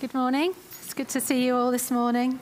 Good 0.00 0.14
morning. 0.14 0.54
It's 0.82 0.94
good 0.94 1.08
to 1.10 1.20
see 1.20 1.44
you 1.44 1.54
all 1.54 1.70
this 1.70 1.90
morning. 1.90 2.40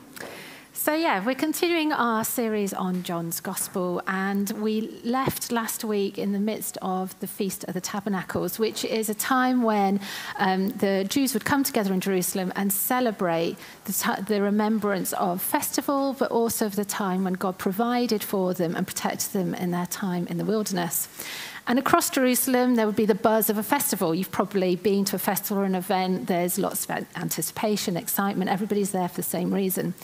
So, 0.72 0.94
yeah, 0.94 1.24
we're 1.24 1.34
continuing 1.34 1.92
our 1.92 2.24
series 2.24 2.72
on 2.72 3.02
John's 3.02 3.40
Gospel, 3.40 4.00
and 4.06 4.50
we 4.62 5.00
left 5.04 5.50
last 5.50 5.84
week 5.84 6.18
in 6.18 6.32
the 6.32 6.38
midst 6.38 6.78
of 6.82 7.18
the 7.20 7.26
Feast 7.26 7.64
of 7.64 7.74
the 7.74 7.80
Tabernacles, 7.80 8.58
which 8.58 8.84
is 8.84 9.08
a 9.08 9.14
time 9.14 9.62
when 9.62 10.00
um, 10.38 10.70
the 10.70 11.04
Jews 11.08 11.34
would 11.34 11.44
come 11.44 11.64
together 11.64 11.92
in 11.92 12.00
Jerusalem 12.00 12.52
and 12.54 12.72
celebrate 12.72 13.56
the, 13.84 14.24
the 14.26 14.40
remembrance 14.40 15.12
of 15.14 15.42
festival, 15.42 16.14
but 16.18 16.30
also 16.30 16.66
of 16.66 16.76
the 16.76 16.84
time 16.84 17.24
when 17.24 17.34
God 17.34 17.58
provided 17.58 18.22
for 18.22 18.54
them 18.54 18.76
and 18.76 18.86
protected 18.86 19.32
them 19.32 19.54
in 19.54 19.72
their 19.72 19.86
time 19.86 20.26
in 20.28 20.38
the 20.38 20.44
wilderness. 20.44 21.08
And 21.66 21.78
across 21.78 22.10
Jerusalem, 22.10 22.74
there 22.74 22.86
would 22.86 22.96
be 22.96 23.06
the 23.06 23.14
buzz 23.14 23.48
of 23.48 23.56
a 23.56 23.62
festival. 23.62 24.14
You've 24.14 24.32
probably 24.32 24.74
been 24.74 25.04
to 25.06 25.16
a 25.16 25.18
festival 25.18 25.62
or 25.62 25.66
an 25.66 25.76
event, 25.76 26.26
there's 26.26 26.58
lots 26.58 26.84
of 26.84 27.06
anticipation, 27.16 27.96
excitement, 27.96 28.50
everybody's 28.50 28.90
there 28.90 29.08
for 29.08 29.16
the 29.16 29.22
same 29.22 29.54
reason. 29.54 29.94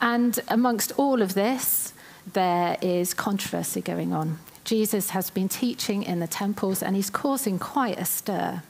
And 0.00 0.38
amongst 0.48 0.92
all 0.96 1.22
of 1.22 1.34
this, 1.34 1.92
there 2.32 2.76
is 2.82 3.14
controversy 3.14 3.80
going 3.80 4.12
on. 4.12 4.38
Jesus 4.64 5.10
has 5.10 5.30
been 5.30 5.48
teaching 5.48 6.02
in 6.02 6.20
the 6.20 6.26
temples 6.26 6.82
and 6.82 6.94
he's 6.94 7.10
causing 7.10 7.58
quite 7.58 7.98
a 7.98 8.04
stir. 8.04 8.62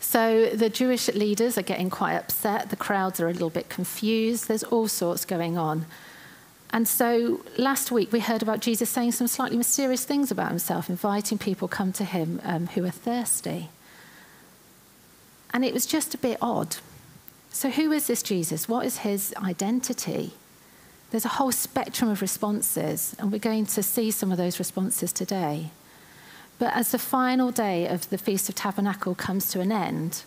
So 0.00 0.50
the 0.50 0.70
Jewish 0.70 1.08
leaders 1.08 1.58
are 1.58 1.62
getting 1.62 1.90
quite 1.90 2.16
upset, 2.16 2.70
the 2.70 2.76
crowds 2.76 3.20
are 3.20 3.28
a 3.28 3.32
little 3.32 3.50
bit 3.50 3.68
confused, 3.68 4.48
there's 4.48 4.64
all 4.64 4.88
sorts 4.88 5.24
going 5.24 5.58
on. 5.58 5.86
And 6.72 6.88
so 6.88 7.44
last 7.58 7.92
week 7.92 8.12
we 8.12 8.20
heard 8.20 8.42
about 8.42 8.60
Jesus 8.60 8.88
saying 8.88 9.12
some 9.12 9.26
slightly 9.26 9.58
mysterious 9.58 10.04
things 10.04 10.30
about 10.30 10.48
himself, 10.48 10.88
inviting 10.88 11.36
people 11.36 11.68
come 11.68 11.92
to 11.92 12.04
him 12.04 12.40
um, 12.44 12.68
who 12.68 12.84
are 12.84 12.90
thirsty. 12.90 13.68
And 15.52 15.64
it 15.64 15.74
was 15.74 15.84
just 15.84 16.14
a 16.14 16.18
bit 16.18 16.38
odd. 16.40 16.76
So, 17.50 17.68
who 17.68 17.92
is 17.92 18.06
this 18.06 18.22
Jesus? 18.22 18.66
What 18.66 18.86
is 18.86 18.98
his 18.98 19.34
identity? 19.36 20.32
There's 21.10 21.26
a 21.26 21.36
whole 21.36 21.52
spectrum 21.52 22.08
of 22.08 22.22
responses, 22.22 23.14
and 23.18 23.30
we're 23.30 23.38
going 23.38 23.66
to 23.66 23.82
see 23.82 24.10
some 24.10 24.32
of 24.32 24.38
those 24.38 24.58
responses 24.58 25.12
today. 25.12 25.68
But 26.58 26.74
as 26.74 26.92
the 26.92 26.98
final 26.98 27.50
day 27.50 27.86
of 27.86 28.08
the 28.08 28.16
Feast 28.16 28.48
of 28.48 28.54
Tabernacle 28.54 29.14
comes 29.14 29.50
to 29.50 29.60
an 29.60 29.70
end, 29.70 30.22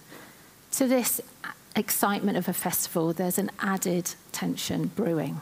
to 0.74 0.88
this 0.88 1.20
excitement 1.76 2.38
of 2.38 2.48
a 2.48 2.54
festival, 2.54 3.14
there's 3.14 3.40
an 3.40 3.50
added 3.60 4.12
tension 4.32 4.88
brewing. 4.96 5.42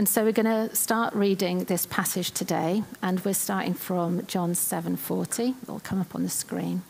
And 0.00 0.08
so 0.08 0.24
we're 0.24 0.32
going 0.32 0.46
to 0.70 0.74
start 0.74 1.12
reading 1.12 1.64
this 1.64 1.84
passage 1.84 2.30
today, 2.30 2.84
and 3.02 3.22
we're 3.22 3.34
starting 3.34 3.74
from 3.74 4.24
John 4.26 4.54
7:40. 4.54 5.56
It'll 5.62 5.80
come 5.80 6.00
up 6.00 6.14
on 6.14 6.22
the 6.22 6.30
screen. 6.30 6.84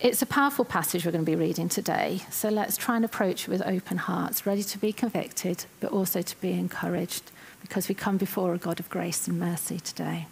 It's 0.00 0.20
a 0.20 0.26
powerful 0.26 0.66
passage 0.66 1.06
we're 1.06 1.12
going 1.12 1.24
to 1.24 1.30
be 1.30 1.34
reading 1.34 1.70
today, 1.70 2.20
so 2.30 2.50
let's 2.50 2.76
try 2.76 2.96
and 2.96 3.06
approach 3.06 3.44
it 3.44 3.48
with 3.48 3.62
open 3.62 3.96
hearts, 3.96 4.44
ready 4.44 4.62
to 4.64 4.76
be 4.76 4.92
convicted, 4.92 5.64
but 5.80 5.92
also 5.92 6.20
to 6.20 6.40
be 6.42 6.52
encouraged, 6.52 7.30
because 7.62 7.88
we 7.88 7.94
come 7.94 8.18
before 8.18 8.52
a 8.52 8.58
God 8.58 8.80
of 8.80 8.90
grace 8.90 9.26
and 9.26 9.40
mercy 9.40 9.80
today. 9.80 10.26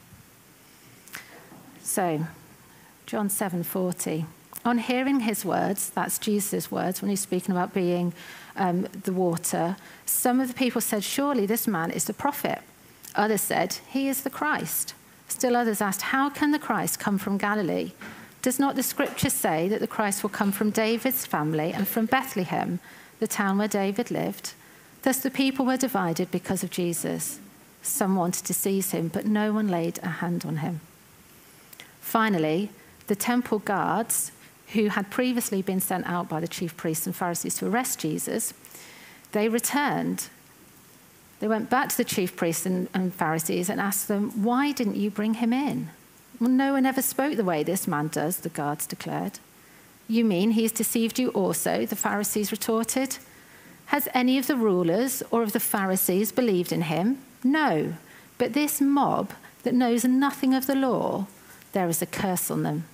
So, 1.83 2.27
John 3.06 3.31
7:40. 3.31 4.27
On 4.67 4.77
hearing 4.77 5.20
his 5.20 5.43
words, 5.43 5.89
that's 5.89 6.19
Jesus' 6.19 6.70
words 6.70 7.00
when 7.00 7.09
he's 7.09 7.20
speaking 7.20 7.50
about 7.50 7.73
being 7.73 8.12
um, 8.56 8.86
the 9.05 9.12
water, 9.12 9.77
some 10.06 10.41
of 10.41 10.48
the 10.48 10.55
people 10.55 10.81
said, 10.81 11.05
Surely 11.05 11.47
this 11.47 11.67
man 11.67 11.91
is 11.91 12.05
the 12.05 12.12
prophet. 12.12 12.61
Others 13.14 13.41
said, 13.41 13.78
He 13.89 14.09
is 14.09 14.22
the 14.22 14.31
Christ. 14.31 14.94
Still 15.28 15.56
others 15.56 15.81
asked, 15.81 16.03
How 16.03 16.31
can 16.31 16.50
the 16.50 16.59
Christ 16.59 16.98
come 16.98 17.19
from 17.19 17.39
Galilee? 17.39 17.92
Does 18.42 18.59
not 18.59 18.75
the 18.75 18.83
scripture 18.83 19.31
say 19.31 19.69
that 19.69 19.81
the 19.81 19.86
Christ 19.86 20.22
will 20.22 20.31
come 20.31 20.53
from 20.53 20.70
David's 20.70 21.25
family 21.25 21.72
and 21.72 21.86
from 21.86 22.06
Bethlehem, 22.06 22.81
the 23.20 23.28
town 23.28 23.59
where 23.59 23.69
David 23.69 24.11
lived? 24.11 24.53
Thus 25.03 25.19
the 25.19 25.31
people 25.31 25.64
were 25.64 25.77
divided 25.77 26.31
because 26.31 26.62
of 26.62 26.70
Jesus. 26.70 27.39
Some 27.83 28.16
wanted 28.16 28.44
to 28.47 28.55
seize 28.55 28.92
him, 28.92 29.09
but 29.09 29.27
no 29.27 29.53
one 29.53 29.69
laid 29.69 29.99
a 30.03 30.09
hand 30.09 30.44
on 30.44 30.59
him. 30.59 30.81
Finally, 32.00 32.71
the 33.06 33.16
temple 33.16 33.59
guards 33.60 34.32
who 34.72 34.88
had 34.88 35.10
previously 35.10 35.62
been 35.62 35.81
sent 35.81 36.06
out 36.06 36.28
by 36.28 36.41
the 36.41 36.49
chief 36.49 36.77
priests 36.77 37.06
and 37.06 37.15
Pharisees 37.15 37.56
to 37.56 37.66
arrest 37.66 37.99
Jesus, 37.99 38.55
they 39.33 39.49
returned. 39.49 40.28
They 41.41 41.49
went 41.49 41.71
back 41.71 41.88
to 41.91 41.97
the 41.97 42.05
chief 42.05 42.37
priests 42.37 42.66
and, 42.66 42.88
and 42.94 43.15
Pharisees 43.15 43.69
and 43.69 43.81
asked 43.81 44.09
them, 44.09 44.43
Why 44.43 44.72
didn't 44.72 44.97
you 44.97 45.11
bring 45.11 45.34
him 45.34 45.53
in? 45.53 45.91
Well, 46.41 46.50
no 46.50 46.72
one 46.72 46.87
ever 46.87 47.03
spoke 47.03 47.37
the 47.37 47.44
way 47.44 47.62
this 47.62 47.87
man 47.87 48.09
does, 48.09 48.38
the 48.38 48.49
guards 48.49 48.87
declared. 48.87 49.38
You 50.09 50.25
mean 50.25 50.53
he's 50.53 50.72
deceived 50.72 51.19
you 51.19 51.28
also? 51.31 51.87
The 51.87 51.97
Pharisees 51.97 52.53
retorted. 52.53 53.19
Has 53.87 54.09
any 54.15 54.38
of 54.38 54.47
the 54.47 54.56
rulers 54.56 55.22
or 55.31 55.43
of 55.43 55.53
the 55.53 55.61
Pharisees 55.61 56.32
believed 56.32 56.72
in 56.72 56.82
him? 56.82 57.19
No. 57.44 57.94
But 58.38 58.53
this 58.53 58.81
mob 58.81 59.32
that 59.62 59.75
knows 59.75 60.05
nothing 60.05 60.55
of 60.55 60.66
the 60.66 60.75
law, 60.75 61.27
there 61.72 61.88
is 61.88 62.03
a 62.03 62.06
curse 62.06 62.50
on 62.50 62.62
them. 62.62 62.84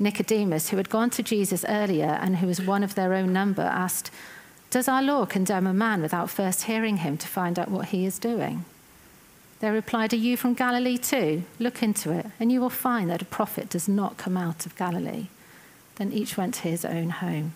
Nicodemus, 0.00 0.70
who 0.70 0.78
had 0.78 0.88
gone 0.88 1.10
to 1.10 1.22
Jesus 1.22 1.64
earlier 1.68 2.18
and 2.20 2.36
who 2.36 2.46
was 2.46 2.60
one 2.62 2.82
of 2.82 2.94
their 2.94 3.12
own 3.12 3.32
number, 3.32 3.62
asked, 3.62 4.10
Does 4.70 4.88
our 4.88 5.02
law 5.02 5.26
condemn 5.26 5.66
a 5.66 5.74
man 5.74 6.00
without 6.00 6.30
first 6.30 6.64
hearing 6.64 6.98
him 6.98 7.18
to 7.18 7.28
find 7.28 7.58
out 7.58 7.70
what 7.70 7.88
he 7.88 8.06
is 8.06 8.18
doing? 8.18 8.64
They 9.60 9.70
replied, 9.70 10.14
Are 10.14 10.16
you 10.16 10.38
from 10.38 10.54
Galilee 10.54 10.96
too? 10.96 11.44
Look 11.58 11.82
into 11.82 12.10
it, 12.12 12.26
and 12.40 12.50
you 12.50 12.60
will 12.60 12.70
find 12.70 13.10
that 13.10 13.22
a 13.22 13.26
prophet 13.26 13.68
does 13.68 13.88
not 13.88 14.16
come 14.16 14.38
out 14.38 14.64
of 14.64 14.74
Galilee. 14.76 15.26
Then 15.96 16.12
each 16.12 16.38
went 16.38 16.54
to 16.54 16.68
his 16.68 16.84
own 16.86 17.10
home. 17.10 17.52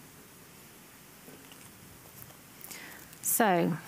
So, 3.23 3.79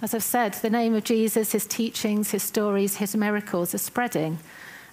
as 0.00 0.14
I've 0.14 0.22
said, 0.22 0.54
the 0.54 0.70
name 0.70 0.94
of 0.94 1.04
Jesus, 1.04 1.52
his 1.52 1.66
teachings, 1.66 2.30
his 2.30 2.42
stories, 2.42 2.96
his 2.96 3.14
miracles 3.14 3.74
are 3.74 3.78
spreading. 3.78 4.38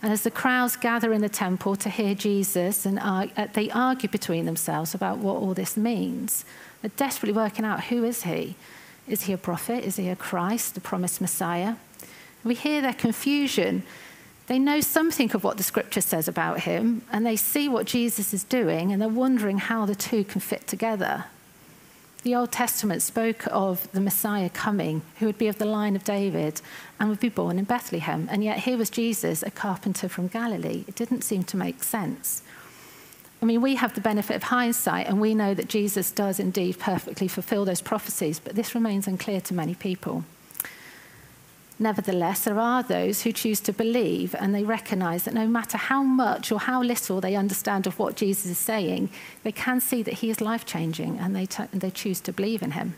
And 0.02 0.12
as 0.12 0.24
the 0.24 0.32
crowds 0.32 0.76
gather 0.76 1.14
in 1.14 1.22
the 1.22 1.30
temple 1.30 1.76
to 1.76 1.90
hear 1.90 2.16
Jesus, 2.16 2.86
and 2.86 2.98
uh, 3.00 3.28
they 3.54 3.70
argue 3.70 4.10
between 4.10 4.46
themselves 4.46 4.96
about 4.96 5.20
what 5.20 5.36
all 5.36 5.54
this 5.54 5.78
means, 5.78 6.44
they're 6.82 6.92
desperately 6.98 7.36
working 7.36 7.66
out 7.66 7.86
who 7.86 8.04
is 8.04 8.24
he? 8.24 8.56
Is 9.08 9.24
he 9.24 9.34
a 9.34 9.38
prophet? 9.38 9.84
Is 9.84 9.98
he 9.98 10.10
a 10.10 10.16
Christ, 10.16 10.74
the 10.74 10.82
promised 10.82 11.22
Messiah? 11.22 11.76
We 12.44 12.56
hear 12.56 12.82
their 12.82 12.94
confusion. 12.94 13.84
They 14.48 14.58
know 14.58 14.82
something 14.82 15.32
of 15.34 15.44
what 15.44 15.58
the 15.58 15.64
scripture 15.64 16.02
says 16.02 16.28
about 16.28 16.62
him, 16.62 17.04
and 17.12 17.26
they 17.26 17.36
see 17.36 17.70
what 17.70 17.86
Jesus 17.86 18.34
is 18.34 18.44
doing, 18.44 18.92
and 18.92 19.00
they're 19.02 19.10
wondering 19.10 19.60
how 19.60 19.86
the 19.86 19.96
two 19.96 20.24
can 20.24 20.42
fit 20.42 20.66
together. 20.68 21.26
The 22.24 22.36
Old 22.36 22.52
Testament 22.52 23.02
spoke 23.02 23.48
of 23.48 23.92
the 23.94 24.00
Messiah 24.00 24.52
coming, 24.52 25.02
who 25.18 25.26
would 25.26 25.40
be 25.40 25.48
of 25.48 25.58
the 25.58 25.66
line 25.66 25.96
of 25.96 26.04
David 26.04 26.62
and 27.00 27.10
would 27.10 27.20
be 27.20 27.30
born 27.30 27.58
in 27.58 27.66
Bethlehem. 27.66 28.28
And 28.30 28.44
yet 28.44 28.60
here 28.60 28.78
was 28.78 28.92
Jesus, 28.92 29.42
a 29.42 29.50
carpenter 29.50 30.08
from 30.08 30.28
Galilee. 30.28 30.86
It 30.88 30.94
didn't 30.94 31.24
seem 31.24 31.44
to 31.46 31.58
make 31.58 31.84
sense. 31.84 32.44
I 33.42 33.46
mean, 33.46 33.60
we 33.60 33.74
have 33.74 33.96
the 33.96 34.02
benefit 34.02 34.36
of 34.36 34.44
hindsight, 34.44 35.08
and 35.08 35.20
we 35.20 35.34
know 35.34 35.56
that 35.56 35.68
Jesus 35.68 36.12
does 36.12 36.40
indeed 36.40 36.78
perfectly 36.78 37.28
fulfill 37.28 37.66
those 37.66 37.82
prophecies, 37.82 38.40
but 38.40 38.54
this 38.54 38.76
remains 38.76 39.08
unclear 39.08 39.42
to 39.42 39.56
many 39.56 39.74
people. 39.74 40.24
Nevertheless, 41.82 42.44
there 42.44 42.60
are 42.60 42.84
those 42.84 43.24
who 43.24 43.32
choose 43.32 43.60
to 43.62 43.74
believe 43.74 44.36
and 44.36 44.54
they 44.54 44.64
recognize 44.64 45.24
that 45.24 45.34
no 45.34 45.48
matter 45.48 45.80
how 45.80 46.04
much 46.04 46.52
or 46.52 46.60
how 46.60 46.84
little 46.84 47.20
they 47.20 47.36
understand 47.36 47.88
of 47.88 47.98
what 47.98 48.16
Jesus 48.16 48.46
is 48.46 48.60
saying, 48.60 49.10
they 49.42 49.52
can 49.52 49.82
see 49.82 50.04
that 50.04 50.14
he 50.14 50.30
is 50.30 50.42
life 50.42 50.64
changing 50.64 51.18
and 51.18 51.36
they, 51.36 51.48
they 51.74 51.90
choose 51.90 52.20
to 52.22 52.32
believe 52.32 52.62
in 52.62 52.72
him. 52.72 52.94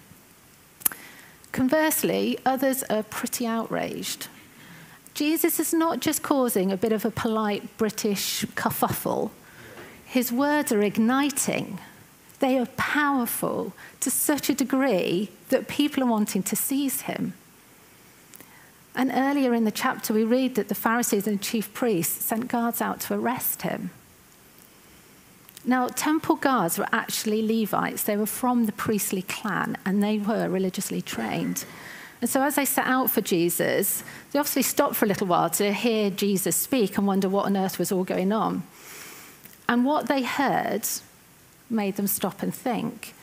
Conversely, 1.53 2.38
others 2.45 2.83
are 2.89 3.03
pretty 3.03 3.47
outraged. 3.47 4.27
Jesus 5.13 5.61
is 5.61 5.73
not 5.73 6.01
just 6.01 6.21
causing 6.21 6.69
a 6.69 6.75
bit 6.75 6.91
of 6.91 7.05
a 7.05 7.11
polite 7.11 7.77
British 7.77 8.44
kerfuffle, 8.47 9.31
his 10.05 10.29
words 10.29 10.73
are 10.73 10.83
igniting. 10.83 11.79
They 12.39 12.57
are 12.57 12.67
powerful 12.75 13.71
to 14.01 14.12
such 14.12 14.50
a 14.50 14.53
degree 14.53 15.30
that 15.47 15.69
people 15.69 16.03
are 16.03 16.07
wanting 16.07 16.44
to 16.44 16.57
seize 16.57 17.03
him. 17.03 17.35
And 18.95 19.12
earlier 19.13 19.54
in 19.54 19.63
the 19.63 19.72
chapter, 19.72 20.13
we 20.13 20.24
read 20.24 20.56
that 20.56 20.68
the 20.68 20.75
Pharisees 20.75 21.28
and 21.28 21.42
chief 21.42 21.74
priests 21.74 22.25
sent 22.25 22.48
guards 22.48 22.81
out 22.81 23.00
to 23.01 23.16
arrest 23.16 23.63
him. 23.63 23.90
Now, 25.66 25.88
temple 25.88 26.36
guards 26.36 26.78
were 26.78 26.90
actually 26.92 27.42
Levites. 27.42 28.04
They 28.04 28.18
were 28.18 28.25
from 28.25 28.66
the 28.66 28.72
priestly 28.74 29.22
clan 29.22 29.78
and 29.86 30.04
they 30.04 30.18
were 30.18 30.50
religiously 30.50 31.01
trained. 31.01 31.66
And 32.22 32.30
so, 32.30 32.42
as 32.42 32.56
they 32.56 32.66
set 32.66 32.86
out 32.86 33.10
for 33.10 33.22
Jesus, 33.22 34.04
they 34.31 34.40
obviously 34.40 34.62
stopped 34.62 34.95
for 34.95 35.06
a 35.06 35.07
little 35.07 35.28
while 35.28 35.50
to 35.51 35.74
hear 35.74 36.10
Jesus 36.10 36.56
speak 36.56 36.98
and 36.98 37.07
wonder 37.07 37.30
what 37.30 37.45
on 37.45 37.57
earth 37.57 37.80
was 37.80 37.92
all 37.92 38.04
going 38.04 38.31
on. 38.31 38.63
And 39.68 39.86
what 39.86 40.07
they 40.07 40.24
heard 40.24 40.88
made 41.69 41.95
them 41.95 42.07
stop 42.07 42.44
and 42.44 42.54
think. 42.54 43.13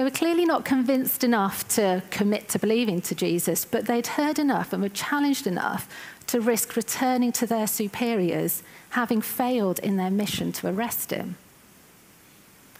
They 0.00 0.04
were 0.04 0.10
clearly 0.10 0.46
not 0.46 0.64
convinced 0.64 1.24
enough 1.24 1.68
to 1.76 2.02
commit 2.08 2.48
to 2.48 2.58
believing 2.58 3.02
to 3.02 3.14
Jesus, 3.14 3.66
but 3.66 3.84
they'd 3.84 4.06
heard 4.06 4.38
enough 4.38 4.72
and 4.72 4.82
were 4.82 4.88
challenged 4.88 5.46
enough 5.46 5.86
to 6.28 6.40
risk 6.40 6.74
returning 6.74 7.32
to 7.32 7.46
their 7.46 7.66
superiors, 7.66 8.62
having 8.92 9.20
failed 9.20 9.78
in 9.80 9.98
their 9.98 10.10
mission 10.10 10.52
to 10.52 10.68
arrest 10.68 11.10
him. 11.10 11.36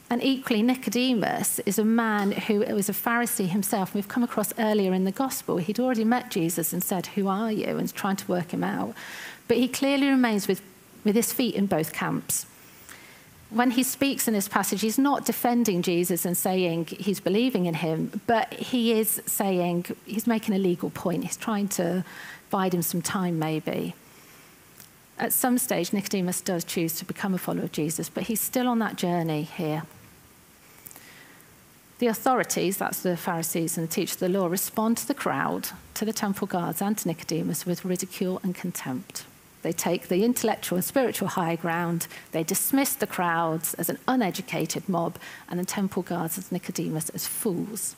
And 0.09 0.25
equally, 0.25 0.63
Nicodemus 0.63 1.59
is 1.67 1.79
a 1.79 1.85
man 1.85 2.33
who 2.33 2.61
was 2.61 2.89
a 2.89 2.95
Pharisee 2.95 3.49
himself. 3.49 3.93
We've 3.93 4.09
come 4.09 4.25
across 4.25 4.55
earlier 4.59 4.95
in 4.95 5.05
the 5.05 5.13
gospel. 5.13 5.59
He'd 5.59 5.79
already 5.79 6.05
met 6.05 6.31
Jesus 6.31 6.73
and 6.73 6.83
said, 6.83 7.09
Who 7.09 7.29
are 7.29 7.53
you? 7.53 7.77
and 7.77 7.93
trying 7.93 8.17
to 8.17 8.29
work 8.29 8.55
him 8.55 8.65
out. 8.65 8.95
But 9.47 9.59
he 9.59 9.69
clearly 9.69 10.09
remains 10.09 10.49
with, 10.49 10.63
with 11.05 11.17
his 11.17 11.35
feet 11.35 11.55
in 11.55 11.67
both 11.67 11.93
camps. 11.93 12.47
When 13.51 13.73
he 13.73 13.83
speaks 13.83 14.29
in 14.29 14.35
this 14.35 14.47
passage, 14.47 14.81
he's 14.81 14.99
not 14.99 15.27
defending 15.27 15.83
Jesus 15.83 16.25
and 16.25 16.37
saying 16.37 16.87
he's 16.87 17.19
believing 17.19 17.67
in 17.67 17.75
him, 17.75 18.21
but 18.29 18.53
he 18.55 18.93
is 18.93 19.21
saying 19.27 19.87
he's 20.07 20.27
making 20.27 20.55
a 20.55 20.59
legal 20.59 20.91
point. 20.91 21.25
He's 21.25 21.37
trying 21.37 21.67
to 21.71 22.05
bide 22.51 22.75
him 22.75 22.83
some 22.83 23.03
time, 23.03 23.41
maybe. 23.41 23.95
At 25.19 25.33
some 25.33 25.59
stage, 25.59 25.93
Nicodemus 25.93 26.41
does 26.41 26.63
choose 26.63 26.95
to 26.97 27.05
become 27.05 27.35
a 27.35 27.39
follower 27.39 27.65
of 27.65 27.73
Jesus, 27.73 28.09
but 28.09 28.25
he's 28.25 28.41
still 28.41 28.69
on 28.69 28.79
that 28.79 28.97
journey 28.97 29.43
here. 29.43 29.83
The 31.99 32.07
authorities, 32.07 32.79
that's 32.79 33.03
the 33.03 33.17
Pharisees 33.17 33.77
and 33.77 33.87
the 33.87 33.93
teachers 33.93 34.15
of 34.15 34.33
the 34.33 34.41
law, 34.41 34.47
respond 34.47 34.97
to 34.99 35.09
the 35.09 35.13
crowd, 35.13 35.69
to 35.95 36.05
the 36.07 36.15
temple 36.15 36.47
guards, 36.47 36.81
and 36.81 36.97
to 36.97 37.09
Nicodemus 37.09 37.67
with 37.67 37.85
ridicule 37.85 38.41
and 38.43 38.55
contempt. 38.55 39.25
They 39.63 39.73
take 39.73 40.09
the 40.09 40.25
intellectual 40.25 40.77
and 40.77 40.85
spiritual 40.85 41.29
high 41.29 41.57
ground. 41.57 42.07
They 42.33 42.43
dismiss 42.43 42.95
the 42.95 43.07
crowds 43.07 43.75
as 43.75 43.89
an 43.89 43.99
uneducated 44.09 44.89
mob 44.89 45.19
and 45.49 45.61
the 45.61 45.65
temple 45.65 46.03
guards 46.03 46.39
as 46.39 46.51
Nicodemus 46.51 47.11
as 47.11 47.27
fools. 47.27 47.97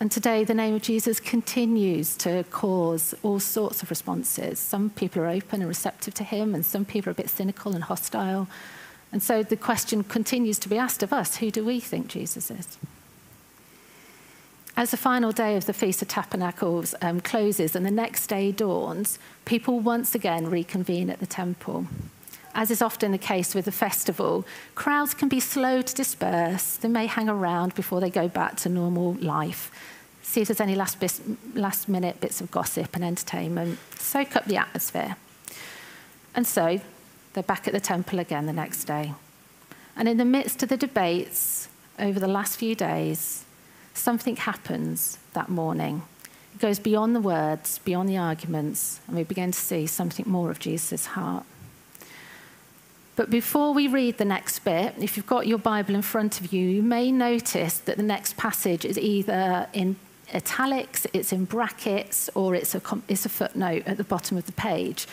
And 0.00 0.12
today, 0.12 0.44
the 0.44 0.54
name 0.54 0.74
of 0.74 0.82
Jesus 0.82 1.18
continues 1.18 2.16
to 2.18 2.44
cause 2.50 3.14
all 3.24 3.40
sorts 3.40 3.82
of 3.82 3.90
responses. 3.90 4.60
Some 4.60 4.90
people 4.90 5.22
are 5.22 5.28
open 5.28 5.60
and 5.60 5.68
receptive 5.68 6.14
to 6.14 6.24
him, 6.24 6.54
and 6.54 6.64
some 6.64 6.84
people 6.84 7.10
are 7.10 7.12
a 7.12 7.16
bit 7.16 7.28
cynical 7.28 7.74
and 7.74 7.82
hostile. 7.82 8.46
And 9.10 9.22
so 9.22 9.42
the 9.42 9.56
question 9.56 10.04
continues 10.04 10.58
to 10.60 10.68
be 10.68 10.78
asked 10.78 11.02
of 11.02 11.12
us 11.12 11.38
who 11.38 11.50
do 11.50 11.64
we 11.64 11.80
think 11.80 12.06
Jesus 12.08 12.50
is? 12.50 12.78
As 14.78 14.92
the 14.92 14.96
final 14.96 15.32
day 15.32 15.56
of 15.56 15.66
the 15.66 15.72
Feast 15.72 16.02
of 16.02 16.06
Tabernacles 16.06 16.94
um, 17.02 17.20
closes 17.20 17.74
and 17.74 17.84
the 17.84 17.90
next 17.90 18.28
day 18.28 18.52
dawns, 18.52 19.18
people 19.44 19.80
once 19.80 20.14
again 20.14 20.48
reconvene 20.48 21.10
at 21.10 21.18
the 21.18 21.26
temple. 21.26 21.88
As 22.54 22.70
is 22.70 22.80
often 22.80 23.10
the 23.10 23.18
case 23.18 23.56
with 23.56 23.64
the 23.64 23.72
festival, 23.72 24.46
crowds 24.76 25.14
can 25.14 25.28
be 25.28 25.40
slow 25.40 25.82
to 25.82 25.94
disperse. 25.96 26.76
They 26.76 26.86
may 26.86 27.06
hang 27.06 27.28
around 27.28 27.74
before 27.74 27.98
they 28.00 28.08
go 28.08 28.28
back 28.28 28.54
to 28.58 28.68
normal 28.68 29.14
life. 29.14 29.72
See 30.22 30.42
if 30.42 30.46
there's 30.46 30.60
any 30.60 30.76
last, 30.76 31.00
bis- 31.00 31.22
last 31.54 31.88
minute 31.88 32.20
bits 32.20 32.40
of 32.40 32.52
gossip 32.52 32.94
and 32.94 33.04
entertainment. 33.04 33.80
Soak 33.96 34.36
up 34.36 34.44
the 34.44 34.58
atmosphere. 34.58 35.16
And 36.36 36.46
so 36.46 36.80
they're 37.32 37.42
back 37.42 37.66
at 37.66 37.74
the 37.74 37.80
temple 37.80 38.20
again 38.20 38.46
the 38.46 38.52
next 38.52 38.84
day. 38.84 39.14
And 39.96 40.08
in 40.08 40.18
the 40.18 40.24
midst 40.24 40.62
of 40.62 40.68
the 40.68 40.76
debates 40.76 41.68
over 41.98 42.20
the 42.20 42.28
last 42.28 42.56
few 42.56 42.76
days, 42.76 43.44
something 43.98 44.36
happens 44.36 45.18
that 45.32 45.48
morning. 45.48 46.02
It 46.54 46.60
goes 46.60 46.78
beyond 46.78 47.14
the 47.14 47.20
words, 47.20 47.78
beyond 47.78 48.08
the 48.08 48.16
arguments, 48.16 49.00
and 49.06 49.16
we 49.16 49.24
begin 49.24 49.52
to 49.52 49.58
see 49.58 49.86
something 49.86 50.24
more 50.28 50.50
of 50.50 50.58
Jesus' 50.58 51.06
heart. 51.06 51.44
But 53.16 53.30
before 53.30 53.74
we 53.74 53.88
read 53.88 54.18
the 54.18 54.24
next 54.24 54.60
bit, 54.60 54.94
if 54.98 55.16
you've 55.16 55.26
got 55.26 55.48
your 55.48 55.58
Bible 55.58 55.96
in 55.96 56.02
front 56.02 56.40
of 56.40 56.52
you, 56.52 56.68
you 56.68 56.82
may 56.82 57.10
notice 57.10 57.78
that 57.78 57.96
the 57.96 58.02
next 58.02 58.36
passage 58.36 58.84
is 58.84 58.96
either 58.96 59.66
in 59.72 59.96
italics, 60.32 61.06
it's 61.12 61.32
in 61.32 61.44
brackets, 61.44 62.30
or 62.34 62.54
it's 62.54 62.74
a, 62.74 62.82
it's 63.08 63.26
a 63.26 63.28
footnote 63.28 63.82
at 63.86 63.96
the 63.96 64.04
bottom 64.04 64.36
of 64.36 64.46
the 64.46 64.52
page. 64.52 65.08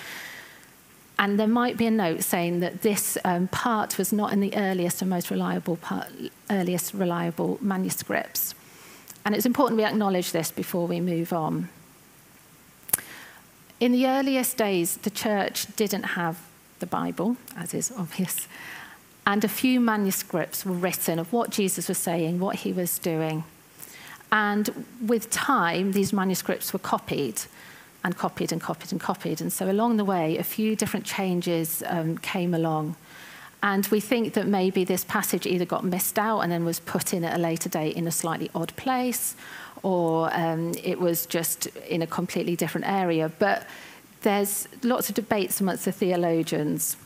And 1.17 1.39
there 1.39 1.47
might 1.47 1.77
be 1.77 1.87
a 1.87 1.91
note 1.91 2.23
saying 2.23 2.59
that 2.59 2.81
this 2.81 3.17
um, 3.23 3.47
part 3.47 3.97
was 3.97 4.11
not 4.11 4.33
in 4.33 4.39
the 4.39 4.55
earliest 4.55 5.01
and 5.01 5.09
most 5.09 5.31
reliable 5.31 5.77
part, 5.77 6.07
earliest 6.49 6.93
reliable 6.93 7.57
manuscripts. 7.61 8.53
And 9.25 9.35
it's 9.35 9.45
important 9.45 9.77
we 9.77 9.83
acknowledge 9.83 10.31
this 10.31 10.51
before 10.51 10.87
we 10.87 11.01
move 11.01 11.33
on. 11.33 11.69
In 13.79 13.91
the 13.91 14.07
earliest 14.07 14.55
days, 14.55 14.97
the 14.97 15.09
church 15.09 15.75
didn't 15.75 16.03
have 16.03 16.39
the 16.79 16.85
Bible, 16.85 17.35
as 17.57 17.73
is 17.73 17.91
obvious, 17.97 18.47
and 19.27 19.43
a 19.43 19.47
few 19.47 19.79
manuscripts 19.79 20.65
were 20.65 20.75
written 20.75 21.17
of 21.17 21.33
what 21.33 21.49
Jesus 21.49 21.87
was 21.87 21.97
saying, 21.97 22.39
what 22.39 22.57
he 22.57 22.71
was 22.71 22.99
doing. 22.99 23.43
And 24.31 24.85
with 25.01 25.29
time, 25.31 25.93
these 25.93 26.13
manuscripts 26.13 26.73
were 26.73 26.79
copied 26.79 27.41
and 28.03 28.15
copied 28.15 28.51
and 28.51 28.61
copied 28.61 28.91
and 28.91 29.01
copied. 29.01 29.41
And 29.41 29.51
so 29.51 29.69
along 29.69 29.97
the 29.97 30.05
way, 30.05 30.37
a 30.37 30.43
few 30.43 30.75
different 30.75 31.05
changes 31.05 31.81
um, 31.87 32.19
came 32.19 32.53
along. 32.53 32.95
And 33.63 33.87
we 33.87 33.99
think 33.99 34.33
that 34.33 34.47
maybe 34.47 34.83
this 34.83 35.03
passage 35.03 35.45
either 35.45 35.65
got 35.65 35.83
missed 35.83 36.19
out 36.19 36.41
and 36.41 36.51
then 36.51 36.65
was 36.65 36.79
put 36.79 37.13
in 37.13 37.23
at 37.23 37.35
a 37.35 37.41
later 37.41 37.69
date 37.69 37.95
in 37.95 38.07
a 38.07 38.11
slightly 38.11 38.49
odd 38.53 38.75
place, 38.75 39.35
or 39.81 40.29
um, 40.35 40.73
it 40.83 40.99
was 40.99 41.25
just 41.25 41.67
in 41.89 42.01
a 42.01 42.07
completely 42.07 42.55
different 42.55 42.87
area. 42.87 43.31
But 43.39 43.65
there's 44.21 44.67
lots 44.83 45.09
of 45.09 45.15
debates 45.15 45.61
amongst 45.61 45.85
the 45.85 45.91
theologians. 45.91 46.97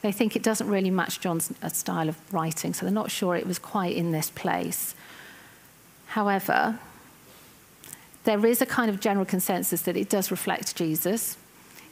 They 0.00 0.12
think 0.12 0.34
it 0.34 0.42
doesn't 0.42 0.68
really 0.68 0.90
match 0.90 1.20
John's 1.20 1.52
uh, 1.62 1.68
style 1.68 2.08
of 2.08 2.16
writing, 2.32 2.74
so 2.74 2.86
they're 2.86 2.92
not 2.92 3.10
sure 3.10 3.36
it 3.36 3.46
was 3.46 3.58
quite 3.58 3.94
in 3.94 4.12
this 4.12 4.30
place. 4.30 4.94
However, 6.08 6.78
there 8.24 8.44
is 8.44 8.60
a 8.60 8.66
kind 8.66 8.90
of 8.90 9.00
general 9.00 9.24
consensus 9.24 9.82
that 9.82 9.96
it 9.96 10.08
does 10.08 10.30
reflect 10.30 10.76
Jesus. 10.76 11.36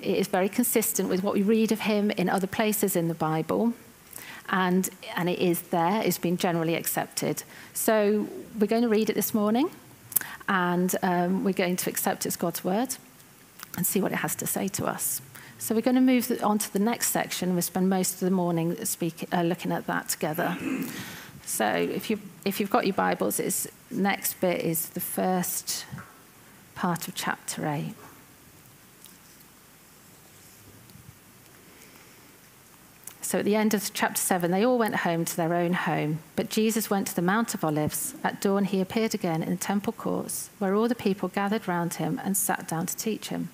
It 0.03 0.17
is 0.17 0.29
very 0.29 0.49
consistent 0.49 1.09
with 1.09 1.23
what 1.23 1.35
we 1.35 1.43
read 1.43 1.73
of 1.73 1.81
him 1.81 2.11
in 2.13 2.29
other 2.29 2.47
places 2.47 2.97
in 2.97 3.09
the 3.09 3.15
Bible. 3.15 3.75
And, 4.49 4.89
and 5.15 5.29
it 5.29 5.39
is 5.39 5.63
there, 5.63 6.03
it's 6.03 6.19
been 6.19 6.37
generally 6.37 6.75
accepted. 6.75 7.45
So 7.73 8.27
we're 8.59 8.67
going 8.67 8.83
to 8.83 8.89
read 8.89 9.09
it 9.09 9.15
this 9.15 9.33
morning, 9.33 9.71
and 10.49 10.97
um, 11.03 11.45
we're 11.45 11.53
going 11.53 11.77
to 11.77 11.91
accept 11.91 12.27
it's 12.27 12.35
God's 12.35 12.65
word 12.65 12.97
and 13.77 13.87
see 13.87 14.01
what 14.01 14.11
it 14.11 14.17
has 14.17 14.35
to 14.37 14.47
say 14.49 14.67
to 14.69 14.87
us. 14.87 15.23
So 15.59 15.75
we're 15.75 15.83
going 15.83 15.95
to 15.95 16.01
move 16.01 16.33
on 16.43 16.59
to 16.59 16.73
the 16.73 16.79
next 16.79 17.11
section. 17.11 17.53
We'll 17.53 17.63
spend 17.63 17.89
most 17.89 18.15
of 18.15 18.21
the 18.21 18.31
morning 18.31 18.83
speak, 18.85 19.29
uh, 19.33 19.43
looking 19.43 19.71
at 19.71 19.87
that 19.87 20.09
together. 20.09 20.57
So 21.45 21.67
if, 21.67 22.11
you, 22.11 22.19
if 22.45 22.61
you've 22.61 22.71
got 22.71 22.87
your 22.87 22.95
Bibles, 22.95 23.39
it's, 23.39 23.69
next 23.91 24.41
bit 24.41 24.63
is 24.63 24.89
the 24.91 25.01
first 25.01 25.85
part 26.75 27.09
of 27.09 27.15
chapter 27.15 27.67
8. 27.67 27.95
So 33.31 33.39
at 33.39 33.45
the 33.45 33.55
end 33.55 33.75
of 33.75 33.95
chapter 33.95 34.21
7, 34.21 34.51
they 34.51 34.67
all 34.67 34.77
went 34.77 34.97
home 34.97 35.25
to 35.25 35.37
their 35.37 35.55
own 35.55 35.73
home. 35.73 36.19
But 36.35 36.51
Jesus 36.51 36.91
went 36.91 37.07
to 37.07 37.15
the 37.15 37.23
Mount 37.23 37.55
of 37.55 37.63
Olives. 37.63 38.17
At 38.25 38.41
dawn, 38.41 38.65
he 38.65 38.81
appeared 38.81 39.15
again 39.15 39.41
in 39.45 39.51
the 39.51 39.57
temple 39.57 39.93
courts, 39.93 40.51
where 40.59 40.75
all 40.75 40.89
the 40.89 40.97
people 40.97 41.29
gathered 41.29 41.69
round 41.69 41.95
him 41.95 42.21
and 42.25 42.37
sat 42.37 42.67
down 42.67 42.87
to 42.87 42.97
teach 42.97 43.29
him. 43.29 43.51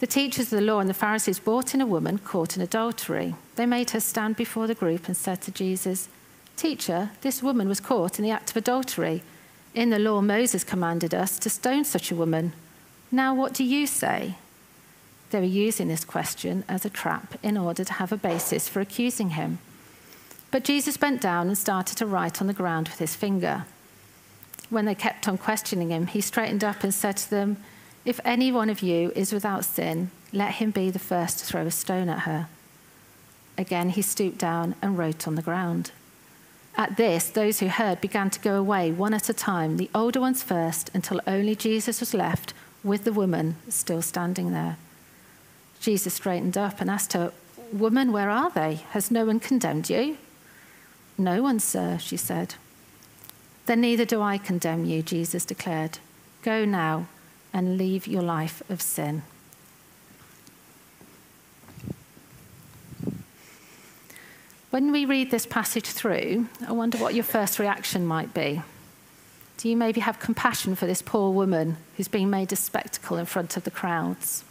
The 0.00 0.06
teachers 0.06 0.50
of 0.50 0.58
the 0.58 0.64
law 0.64 0.80
and 0.80 0.88
the 0.88 0.94
Pharisees 0.94 1.40
brought 1.40 1.74
in 1.74 1.82
a 1.82 1.86
woman 1.86 2.16
caught 2.16 2.56
in 2.56 2.62
adultery. 2.62 3.34
They 3.56 3.66
made 3.66 3.90
her 3.90 4.00
stand 4.00 4.36
before 4.36 4.66
the 4.66 4.74
group 4.74 5.08
and 5.08 5.14
said 5.14 5.42
to 5.42 5.52
Jesus, 5.52 6.08
Teacher, 6.56 7.10
this 7.20 7.42
woman 7.42 7.68
was 7.68 7.80
caught 7.80 8.18
in 8.18 8.24
the 8.24 8.30
act 8.30 8.48
of 8.48 8.56
adultery. 8.56 9.22
In 9.74 9.90
the 9.90 9.98
law, 9.98 10.22
Moses 10.22 10.64
commanded 10.64 11.12
us 11.12 11.38
to 11.40 11.50
stone 11.50 11.84
such 11.84 12.10
a 12.10 12.16
woman. 12.16 12.54
Now, 13.12 13.34
what 13.34 13.52
do 13.52 13.62
you 13.62 13.86
say? 13.86 14.36
They 15.34 15.40
were 15.40 15.46
using 15.46 15.88
this 15.88 16.04
question 16.04 16.62
as 16.68 16.84
a 16.84 16.88
trap 16.88 17.34
in 17.42 17.58
order 17.58 17.82
to 17.82 17.92
have 17.94 18.12
a 18.12 18.16
basis 18.16 18.68
for 18.68 18.80
accusing 18.80 19.30
him. 19.30 19.58
But 20.52 20.62
Jesus 20.62 20.96
bent 20.96 21.20
down 21.20 21.48
and 21.48 21.58
started 21.58 21.98
to 21.98 22.06
write 22.06 22.40
on 22.40 22.46
the 22.46 22.52
ground 22.52 22.86
with 22.86 23.00
his 23.00 23.16
finger. 23.16 23.64
When 24.70 24.84
they 24.84 24.94
kept 24.94 25.26
on 25.26 25.36
questioning 25.38 25.88
him, 25.88 26.06
he 26.06 26.20
straightened 26.20 26.62
up 26.62 26.84
and 26.84 26.94
said 26.94 27.16
to 27.16 27.30
them, 27.30 27.56
If 28.04 28.20
any 28.24 28.52
one 28.52 28.70
of 28.70 28.80
you 28.80 29.10
is 29.16 29.32
without 29.32 29.64
sin, 29.64 30.12
let 30.32 30.52
him 30.52 30.70
be 30.70 30.88
the 30.92 31.00
first 31.00 31.40
to 31.40 31.46
throw 31.46 31.66
a 31.66 31.70
stone 31.72 32.08
at 32.08 32.20
her. 32.20 32.46
Again, 33.58 33.88
he 33.90 34.02
stooped 34.02 34.38
down 34.38 34.76
and 34.80 34.96
wrote 34.96 35.26
on 35.26 35.34
the 35.34 35.42
ground. 35.42 35.90
At 36.76 36.96
this, 36.96 37.28
those 37.28 37.58
who 37.58 37.66
heard 37.66 38.00
began 38.00 38.30
to 38.30 38.38
go 38.38 38.54
away 38.54 38.92
one 38.92 39.14
at 39.14 39.28
a 39.28 39.34
time, 39.34 39.78
the 39.78 39.90
older 39.96 40.20
ones 40.20 40.44
first, 40.44 40.92
until 40.94 41.20
only 41.26 41.56
Jesus 41.56 41.98
was 41.98 42.14
left 42.14 42.54
with 42.84 43.02
the 43.02 43.12
woman 43.12 43.56
still 43.68 44.00
standing 44.00 44.52
there. 44.52 44.76
Jesus 45.84 46.14
straightened 46.14 46.56
up 46.56 46.80
and 46.80 46.90
asked 46.90 47.12
her, 47.12 47.30
Woman, 47.70 48.10
where 48.10 48.30
are 48.30 48.48
they? 48.48 48.76
Has 48.92 49.10
no 49.10 49.26
one 49.26 49.38
condemned 49.38 49.90
you? 49.90 50.16
No 51.18 51.42
one, 51.42 51.60
sir, 51.60 51.98
she 51.98 52.16
said. 52.16 52.54
Then 53.66 53.82
neither 53.82 54.06
do 54.06 54.22
I 54.22 54.38
condemn 54.38 54.86
you, 54.86 55.02
Jesus 55.02 55.44
declared. 55.44 55.98
Go 56.40 56.64
now 56.64 57.06
and 57.52 57.76
leave 57.76 58.06
your 58.06 58.22
life 58.22 58.62
of 58.70 58.80
sin. 58.80 59.24
When 64.70 64.90
we 64.90 65.04
read 65.04 65.30
this 65.30 65.44
passage 65.44 65.86
through, 65.86 66.48
I 66.66 66.72
wonder 66.72 66.96
what 66.96 67.14
your 67.14 67.24
first 67.24 67.58
reaction 67.58 68.06
might 68.06 68.32
be. 68.32 68.62
Do 69.58 69.68
you 69.68 69.76
maybe 69.76 70.00
have 70.00 70.18
compassion 70.18 70.76
for 70.76 70.86
this 70.86 71.02
poor 71.02 71.30
woman 71.30 71.76
who's 71.98 72.08
being 72.08 72.30
made 72.30 72.52
a 72.52 72.56
spectacle 72.56 73.18
in 73.18 73.26
front 73.26 73.58
of 73.58 73.64
the 73.64 73.70
crowds? 73.70 74.44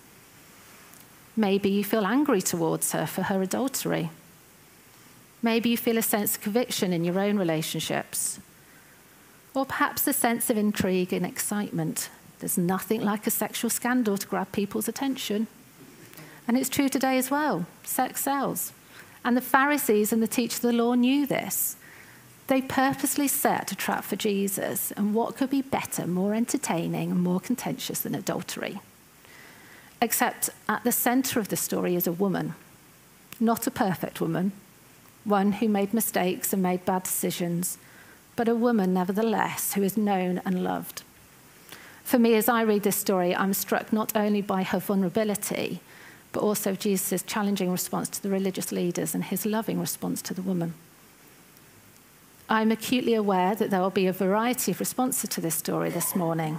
Maybe 1.36 1.70
you 1.70 1.84
feel 1.84 2.06
angry 2.06 2.42
towards 2.42 2.92
her 2.92 3.06
for 3.08 3.24
her 3.24 3.42
adultery. 3.42 4.12
Maybe 5.42 5.70
you 5.70 5.78
feel 5.78 5.98
a 5.98 6.04
sense 6.04 6.36
of 6.36 6.42
conviction 6.42 6.94
in 6.94 7.04
your 7.04 7.20
own 7.20 7.38
relationships. 7.38 8.40
Or 9.54 9.66
perhaps 9.66 10.08
a 10.08 10.14
sense 10.14 10.50
of 10.50 10.58
intrigue 10.58 11.12
and 11.12 11.26
excitement. 11.26 12.10
There's 12.40 12.58
nothing 12.58 13.02
like 13.02 13.26
a 13.28 13.32
sexual 13.32 13.70
scandal 13.70 14.18
to 14.18 14.28
grab 14.28 14.52
people's 14.52 14.88
attention. 14.88 15.48
And 16.48 16.58
it's 16.58 16.70
true 16.70 16.90
today 16.90 17.18
as 17.18 17.32
well. 17.32 17.66
Sex 17.84 18.22
sells. 18.22 18.74
And 19.26 19.38
the 19.38 19.42
Pharisees 19.42 20.12
and 20.14 20.22
the 20.22 20.28
teachers 20.28 20.64
of 20.64 20.72
the 20.72 20.78
law 20.78 20.94
knew 20.94 21.26
this. 21.26 21.78
They 22.48 22.62
purposely 22.62 23.28
set 23.28 23.72
a 23.72 23.76
trap 23.76 24.04
for 24.04 24.18
Jesus, 24.18 24.92
and 24.92 25.14
what 25.14 25.38
could 25.38 25.50
be 25.50 25.62
better, 25.62 26.06
more 26.06 26.34
entertaining, 26.34 27.12
and 27.12 27.22
more 27.22 27.40
contentious 27.40 28.02
than 28.02 28.14
adultery? 28.14 28.82
Except 30.04 30.50
at 30.68 30.84
the 30.84 30.92
center 30.92 31.40
of 31.40 31.48
the 31.48 31.56
story 31.56 31.96
is 31.96 32.08
a 32.08 32.12
woman, 32.12 32.56
not 33.40 33.66
a 33.68 33.72
perfect 33.72 34.20
woman, 34.20 34.52
one 35.24 35.54
who 35.54 35.70
made 35.70 35.94
mistakes 35.94 36.52
and 36.52 36.62
made 36.62 36.84
bad 36.84 37.04
decisions, 37.04 37.78
but 38.36 38.50
a 38.50 38.54
woman 38.54 38.94
nevertheless 38.94 39.76
who 39.76 39.82
is 39.82 39.96
known 39.96 40.42
and 40.44 40.62
loved. 40.62 41.04
For 42.04 42.20
me, 42.20 42.36
as 42.36 42.50
I 42.50 42.64
read 42.64 42.84
this 42.84 42.98
story, 42.98 43.34
I'm 43.34 43.54
struck 43.54 43.94
not 43.94 44.14
only 44.14 44.42
by 44.42 44.64
her 44.64 44.80
vulnerability, 44.80 45.80
but 46.34 46.44
also 46.44 46.76
Jesus' 46.76 47.24
challenging 47.24 47.72
response 47.72 48.10
to 48.10 48.22
the 48.22 48.30
religious 48.30 48.74
leaders 48.74 49.16
and 49.16 49.24
his 49.24 49.46
loving 49.46 49.80
response 49.80 50.22
to 50.24 50.34
the 50.34 50.42
woman. 50.42 50.74
I'm 52.50 52.74
acutely 52.74 53.14
aware 53.14 53.56
that 53.56 53.70
there 53.70 53.80
will 53.80 53.90
be 53.90 54.08
a 54.08 54.12
variety 54.12 54.74
of 54.74 54.82
responses 54.82 55.30
to 55.30 55.40
this 55.40 55.56
story 55.56 55.90
this 55.92 56.14
morning. 56.14 56.58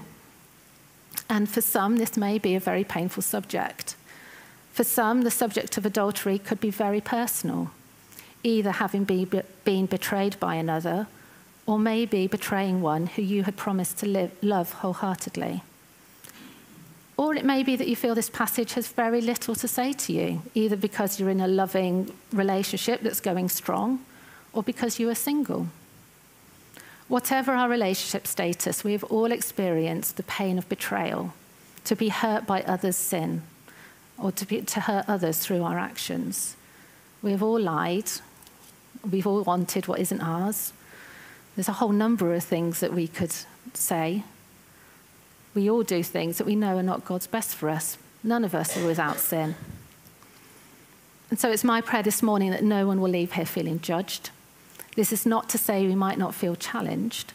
And 1.28 1.48
for 1.48 1.60
some, 1.60 1.96
this 1.96 2.16
may 2.16 2.38
be 2.38 2.54
a 2.54 2.60
very 2.60 2.84
painful 2.84 3.22
subject. 3.22 3.96
For 4.72 4.84
some, 4.84 5.22
the 5.22 5.30
subject 5.30 5.76
of 5.78 5.86
adultery 5.86 6.38
could 6.38 6.60
be 6.60 6.70
very 6.70 7.00
personal 7.00 7.70
either 8.44 8.72
having 8.72 9.04
be, 9.04 9.26
been 9.64 9.86
betrayed 9.86 10.38
by 10.38 10.54
another 10.54 11.06
or 11.66 11.78
maybe 11.78 12.26
betraying 12.26 12.82
one 12.82 13.06
who 13.06 13.22
you 13.22 13.42
had 13.44 13.56
promised 13.56 13.98
to 13.98 14.06
live, 14.06 14.30
love 14.42 14.70
wholeheartedly. 14.74 15.62
Or 17.16 17.34
it 17.34 17.44
may 17.44 17.62
be 17.62 17.74
that 17.76 17.88
you 17.88 17.96
feel 17.96 18.14
this 18.14 18.28
passage 18.28 18.74
has 18.74 18.88
very 18.88 19.20
little 19.20 19.54
to 19.54 19.66
say 19.66 19.92
to 19.94 20.12
you, 20.12 20.42
either 20.54 20.76
because 20.76 21.18
you're 21.18 21.30
in 21.30 21.40
a 21.40 21.48
loving 21.48 22.12
relationship 22.32 23.00
that's 23.00 23.20
going 23.20 23.48
strong 23.48 24.04
or 24.52 24.62
because 24.62 24.98
you 24.98 25.08
are 25.08 25.14
single. 25.14 25.68
Whatever 27.08 27.52
our 27.52 27.68
relationship 27.68 28.26
status, 28.26 28.82
we 28.82 28.92
have 28.92 29.04
all 29.04 29.30
experienced 29.30 30.16
the 30.16 30.22
pain 30.22 30.58
of 30.58 30.68
betrayal, 30.68 31.34
to 31.84 31.94
be 31.94 32.08
hurt 32.08 32.46
by 32.46 32.62
others' 32.62 32.96
sin, 32.96 33.42
or 34.18 34.32
to, 34.32 34.46
be, 34.46 34.62
to 34.62 34.80
hurt 34.80 35.04
others 35.08 35.38
through 35.38 35.62
our 35.62 35.78
actions. 35.78 36.56
We 37.22 37.30
have 37.32 37.42
all 37.42 37.60
lied, 37.60 38.10
We've 39.10 39.26
all 39.26 39.42
wanted 39.42 39.86
what 39.86 40.00
isn't 40.00 40.20
ours. 40.20 40.72
There's 41.56 41.68
a 41.68 41.74
whole 41.74 41.92
number 41.92 42.34
of 42.34 42.42
things 42.42 42.80
that 42.80 42.92
we 42.92 43.06
could 43.06 43.34
say. 43.74 44.24
We 45.54 45.70
all 45.70 45.82
do 45.82 46.02
things 46.02 46.38
that 46.38 46.46
we 46.46 46.56
know 46.56 46.78
are 46.78 46.82
not 46.82 47.04
God's 47.04 47.26
best 47.26 47.54
for 47.54 47.68
us. 47.68 47.98
None 48.22 48.44
of 48.44 48.54
us 48.54 48.76
are 48.76 48.86
without 48.86 49.18
sin. 49.18 49.54
And 51.30 51.38
so 51.38 51.50
it's 51.50 51.64
my 51.64 51.80
prayer 51.80 52.02
this 52.02 52.22
morning 52.22 52.50
that 52.50 52.64
no 52.64 52.86
one 52.86 53.00
will 53.00 53.10
leave 53.10 53.32
here 53.32 53.46
feeling 53.46 53.80
judged. 53.80 54.30
This 54.94 55.12
is 55.12 55.26
not 55.26 55.48
to 55.50 55.58
say 55.58 55.86
we 55.86 55.94
might 55.94 56.18
not 56.18 56.34
feel 56.34 56.54
challenged, 56.56 57.32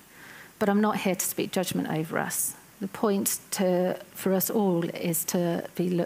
but 0.59 0.69
I'm 0.69 0.81
not 0.81 0.97
here 0.97 1.15
to 1.15 1.25
speak 1.25 1.51
judgment 1.51 1.89
over 1.89 2.17
us. 2.17 2.55
The 2.79 2.87
point 2.87 3.39
to, 3.51 3.99
for 4.11 4.33
us 4.33 4.49
all 4.49 4.85
is 4.89 5.25
to, 5.25 5.65
be, 5.75 6.05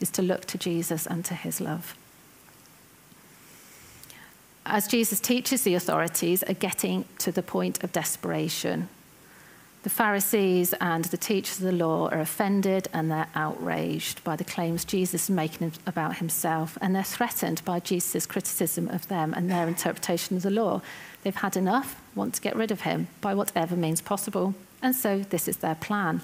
is 0.00 0.10
to 0.10 0.22
look 0.22 0.46
to 0.46 0.58
Jesus 0.58 1.06
and 1.06 1.24
to 1.26 1.34
his 1.34 1.60
love 1.60 1.94
as 4.66 4.86
Jesus 4.86 5.20
teaches 5.20 5.62
the 5.62 5.74
authorities, 5.74 6.42
are 6.44 6.54
getting 6.54 7.04
to 7.18 7.30
the 7.30 7.42
point 7.42 7.84
of 7.84 7.92
desperation. 7.92 8.88
The 9.84 9.90
Pharisees 9.90 10.72
and 10.80 11.04
the 11.04 11.18
teachers 11.18 11.58
of 11.58 11.64
the 11.64 11.72
law 11.72 12.08
are 12.08 12.20
offended 12.20 12.88
and 12.94 13.10
they're 13.10 13.28
outraged 13.34 14.24
by 14.24 14.34
the 14.34 14.42
claims 14.42 14.82
Jesus 14.82 15.24
is 15.24 15.30
making 15.30 15.72
about 15.86 16.16
himself, 16.16 16.78
and 16.80 16.96
they're 16.96 17.02
threatened 17.02 17.62
by 17.66 17.80
Jesus' 17.80 18.24
criticism 18.24 18.88
of 18.88 19.06
them 19.08 19.34
and 19.34 19.50
their 19.50 19.68
interpretation 19.68 20.38
of 20.38 20.42
the 20.42 20.50
law. 20.50 20.80
They've 21.22 21.36
had 21.36 21.54
enough, 21.54 22.00
want 22.14 22.32
to 22.32 22.40
get 22.40 22.56
rid 22.56 22.70
of 22.70 22.80
him 22.80 23.08
by 23.20 23.34
whatever 23.34 23.76
means 23.76 24.00
possible, 24.00 24.54
and 24.80 24.96
so 24.96 25.18
this 25.18 25.46
is 25.48 25.58
their 25.58 25.74
plan. 25.74 26.22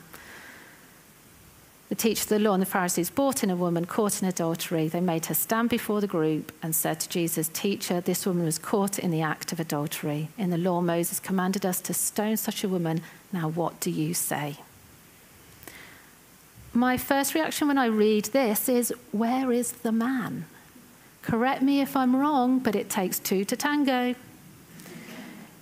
The 1.90 1.96
teacher 1.96 2.22
of 2.22 2.28
the 2.28 2.38
law 2.38 2.54
and 2.54 2.62
the 2.62 2.66
Pharisees 2.66 3.10
brought 3.10 3.42
in 3.42 3.50
a 3.50 3.56
woman 3.56 3.84
caught 3.84 4.22
in 4.22 4.28
adultery. 4.28 4.86
They 4.86 5.00
made 5.00 5.26
her 5.26 5.34
stand 5.34 5.70
before 5.70 6.00
the 6.00 6.06
group 6.06 6.52
and 6.62 6.72
said 6.72 7.00
to 7.00 7.08
Jesus, 7.08 7.48
Teacher, 7.48 8.00
this 8.00 8.24
woman 8.24 8.44
was 8.44 8.60
caught 8.60 9.00
in 9.00 9.10
the 9.10 9.22
act 9.22 9.50
of 9.50 9.58
adultery. 9.58 10.28
In 10.38 10.50
the 10.50 10.56
law, 10.56 10.80
Moses 10.80 11.18
commanded 11.18 11.66
us 11.66 11.80
to 11.80 11.92
stone 11.92 12.36
such 12.36 12.62
a 12.62 12.68
woman. 12.68 13.02
Now, 13.32 13.48
what 13.48 13.80
do 13.80 13.90
you 13.90 14.14
say? 14.14 14.58
My 16.72 16.96
first 16.96 17.34
reaction 17.34 17.66
when 17.66 17.76
I 17.76 17.86
read 17.86 18.26
this 18.26 18.68
is, 18.68 18.94
Where 19.10 19.50
is 19.50 19.72
the 19.72 19.90
man? 19.90 20.44
Correct 21.22 21.60
me 21.60 21.80
if 21.80 21.96
I'm 21.96 22.14
wrong, 22.14 22.60
but 22.60 22.76
it 22.76 22.88
takes 22.88 23.18
two 23.18 23.44
to 23.46 23.56
tango. 23.56 24.14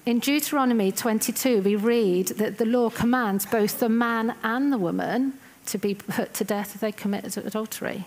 In 0.04 0.18
Deuteronomy 0.18 0.92
22, 0.92 1.62
we 1.62 1.74
read 1.74 2.28
that 2.28 2.58
the 2.58 2.66
law 2.66 2.90
commands 2.90 3.46
both 3.46 3.80
the 3.80 3.88
man 3.88 4.34
and 4.42 4.70
the 4.70 4.78
woman 4.78 5.32
to 5.68 5.78
be 5.78 5.94
put 5.94 6.34
to 6.34 6.44
death 6.44 6.74
if 6.74 6.80
they 6.80 6.92
commit 6.92 7.36
adultery. 7.36 8.06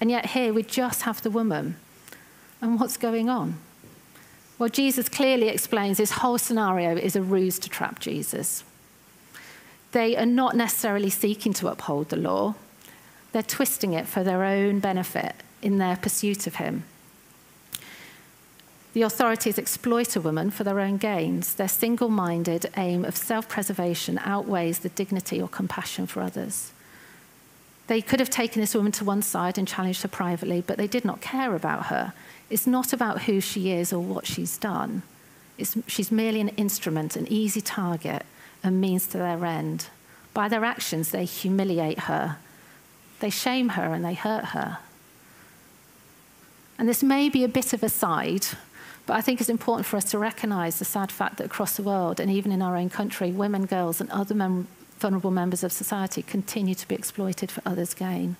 And 0.00 0.10
yet 0.10 0.26
here 0.26 0.52
we 0.52 0.62
just 0.62 1.02
have 1.02 1.22
the 1.22 1.30
woman. 1.30 1.76
And 2.60 2.78
what's 2.78 2.96
going 2.96 3.28
on? 3.28 3.58
Well, 4.58 4.68
Jesus 4.68 5.08
clearly 5.08 5.48
explains 5.48 5.98
this 5.98 6.12
whole 6.12 6.38
scenario 6.38 6.96
is 6.96 7.16
a 7.16 7.22
ruse 7.22 7.58
to 7.60 7.68
trap 7.68 7.98
Jesus. 8.00 8.64
They 9.92 10.16
are 10.16 10.26
not 10.26 10.56
necessarily 10.56 11.10
seeking 11.10 11.52
to 11.54 11.68
uphold 11.68 12.08
the 12.08 12.16
law, 12.16 12.54
they're 13.32 13.42
twisting 13.42 13.94
it 13.94 14.06
for 14.06 14.22
their 14.22 14.44
own 14.44 14.78
benefit 14.78 15.34
in 15.62 15.78
their 15.78 15.96
pursuit 15.96 16.46
of 16.46 16.56
him. 16.56 16.84
The 18.92 19.02
authorities 19.02 19.58
exploit 19.58 20.16
a 20.16 20.20
woman 20.20 20.50
for 20.50 20.64
their 20.64 20.80
own 20.80 20.98
gains. 20.98 21.54
Their 21.54 21.68
single 21.68 22.10
minded 22.10 22.70
aim 22.76 23.06
of 23.06 23.16
self 23.16 23.48
preservation 23.48 24.20
outweighs 24.22 24.80
the 24.80 24.90
dignity 24.90 25.40
or 25.40 25.48
compassion 25.48 26.06
for 26.06 26.22
others. 26.22 26.72
They 27.92 28.00
could 28.00 28.20
have 28.20 28.30
taken 28.30 28.62
this 28.62 28.74
woman 28.74 28.90
to 28.92 29.04
one 29.04 29.20
side 29.20 29.58
and 29.58 29.68
challenged 29.68 30.00
her 30.00 30.08
privately, 30.08 30.62
but 30.66 30.78
they 30.78 30.86
did 30.86 31.04
not 31.04 31.20
care 31.20 31.54
about 31.54 31.88
her. 31.88 32.14
It's 32.48 32.66
not 32.66 32.94
about 32.94 33.24
who 33.24 33.38
she 33.38 33.70
is 33.70 33.92
or 33.92 34.00
what 34.00 34.26
she's 34.26 34.56
done. 34.56 35.02
It's, 35.58 35.76
she's 35.86 36.10
merely 36.10 36.40
an 36.40 36.48
instrument, 36.56 37.16
an 37.16 37.30
easy 37.30 37.60
target, 37.60 38.24
a 38.64 38.70
means 38.70 39.06
to 39.08 39.18
their 39.18 39.44
end. 39.44 39.88
By 40.32 40.48
their 40.48 40.64
actions, 40.64 41.10
they 41.10 41.26
humiliate 41.26 42.08
her, 42.08 42.38
they 43.20 43.28
shame 43.28 43.68
her, 43.76 43.92
and 43.92 44.02
they 44.02 44.14
hurt 44.14 44.46
her. 44.56 44.78
And 46.78 46.88
this 46.88 47.02
may 47.02 47.28
be 47.28 47.44
a 47.44 47.48
bit 47.48 47.74
of 47.74 47.82
a 47.82 47.90
side, 47.90 48.46
but 49.04 49.18
I 49.18 49.20
think 49.20 49.38
it's 49.38 49.50
important 49.50 49.84
for 49.84 49.98
us 49.98 50.10
to 50.12 50.18
recognize 50.18 50.78
the 50.78 50.86
sad 50.86 51.12
fact 51.12 51.36
that 51.36 51.44
across 51.44 51.76
the 51.76 51.82
world, 51.82 52.20
and 52.20 52.30
even 52.30 52.52
in 52.52 52.62
our 52.62 52.74
own 52.74 52.88
country, 52.88 53.30
women, 53.30 53.66
girls, 53.66 54.00
and 54.00 54.08
other 54.08 54.34
mem- 54.34 54.66
vulnerable 55.02 55.30
members 55.30 55.62
of 55.62 55.72
society 55.72 56.22
continue 56.22 56.74
to 56.74 56.88
be 56.88 56.94
exploited 56.94 57.50
for 57.50 57.60
others' 57.66 57.92
gain. 57.92 58.36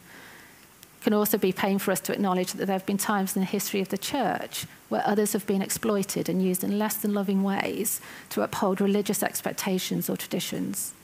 It 1.01 1.05
can 1.05 1.13
also 1.13 1.37
be 1.37 1.53
pain 1.53 1.79
for 1.79 1.91
us 1.91 2.01
to 2.01 2.13
acknowledge 2.13 2.53
that 2.53 2.67
there 2.67 2.79
have 2.79 2.87
been 2.87 2.97
times 2.97 3.37
in 3.37 3.41
the 3.41 3.47
history 3.47 3.81
of 3.81 3.89
the 3.89 3.99
church 3.99 4.67
where 4.89 5.03
others 5.05 5.33
have 5.33 5.47
been 5.47 5.61
exploited 5.61 6.29
and 6.29 6.41
used 6.41 6.63
in 6.63 6.79
less 6.79 6.97
than 6.97 7.13
loving 7.13 7.43
ways 7.43 8.01
to 8.31 8.43
uphold 8.43 8.81
religious 8.81 9.23
expectations 9.23 10.09
or 10.09 10.17
traditions. 10.17 10.95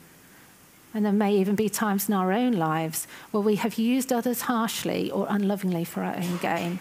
And 0.94 1.04
there 1.04 1.12
may 1.12 1.34
even 1.36 1.56
be 1.56 1.68
times 1.68 2.08
in 2.08 2.14
our 2.14 2.32
own 2.32 2.52
lives 2.52 3.06
where 3.32 3.42
we 3.42 3.56
have 3.56 3.76
used 3.78 4.12
others 4.12 4.42
harshly 4.42 5.10
or 5.10 5.26
unlovingly 5.28 5.84
for 5.84 6.02
our 6.02 6.16
own 6.16 6.38
gain. 6.38 6.80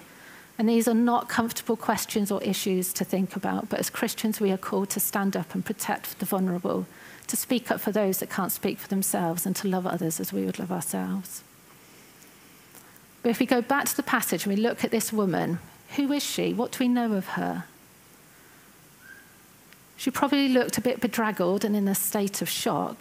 And 0.58 0.70
these 0.70 0.88
are 0.88 0.94
not 0.94 1.30
comfortable 1.30 1.76
questions 1.76 2.32
or 2.32 2.42
issues 2.44 2.94
to 2.94 3.04
think 3.04 3.36
about, 3.36 3.70
but 3.70 3.80
as 3.80 3.90
Christians, 3.90 4.40
we 4.40 4.52
are 4.52 4.58
called 4.58 4.90
to 4.92 5.00
stand 5.00 5.36
up 5.36 5.54
and 5.54 5.66
protect 5.66 6.20
the 6.20 6.26
vulnerable 6.26 6.86
to 7.28 7.38
speak 7.38 7.70
up 7.70 7.80
for 7.80 7.92
those 7.92 8.20
that 8.20 8.30
can't 8.30 8.52
speak 8.52 8.78
for 8.78 8.88
themselves, 8.88 9.46
and 9.46 9.56
to 9.58 9.68
love 9.68 9.86
others 9.86 10.20
as 10.20 10.34
we 10.34 10.46
would 10.46 10.60
love 10.60 10.72
ourselves. 10.72 11.44
But 13.22 13.30
if 13.30 13.40
we 13.40 13.46
go 13.46 13.62
back 13.62 13.86
to 13.86 13.96
the 13.96 14.04
passage 14.04 14.46
and 14.46 14.56
we 14.56 14.62
look 14.62 14.84
at 14.84 14.92
this 14.92 15.12
woman, 15.12 15.60
who 15.96 16.12
is 16.12 16.24
she? 16.24 16.54
What 16.54 16.72
do 16.72 16.80
we 16.80 16.88
know 16.88 17.14
of 17.14 17.28
her? 17.30 17.66
She 19.98 20.12
probably 20.12 20.48
looked 20.48 20.78
a 20.78 20.82
bit 20.82 21.02
bedraggled 21.02 21.66
and 21.66 21.76
in 21.76 21.88
a 21.88 21.96
state 21.96 22.42
of 22.42 22.50
shock. 22.50 22.98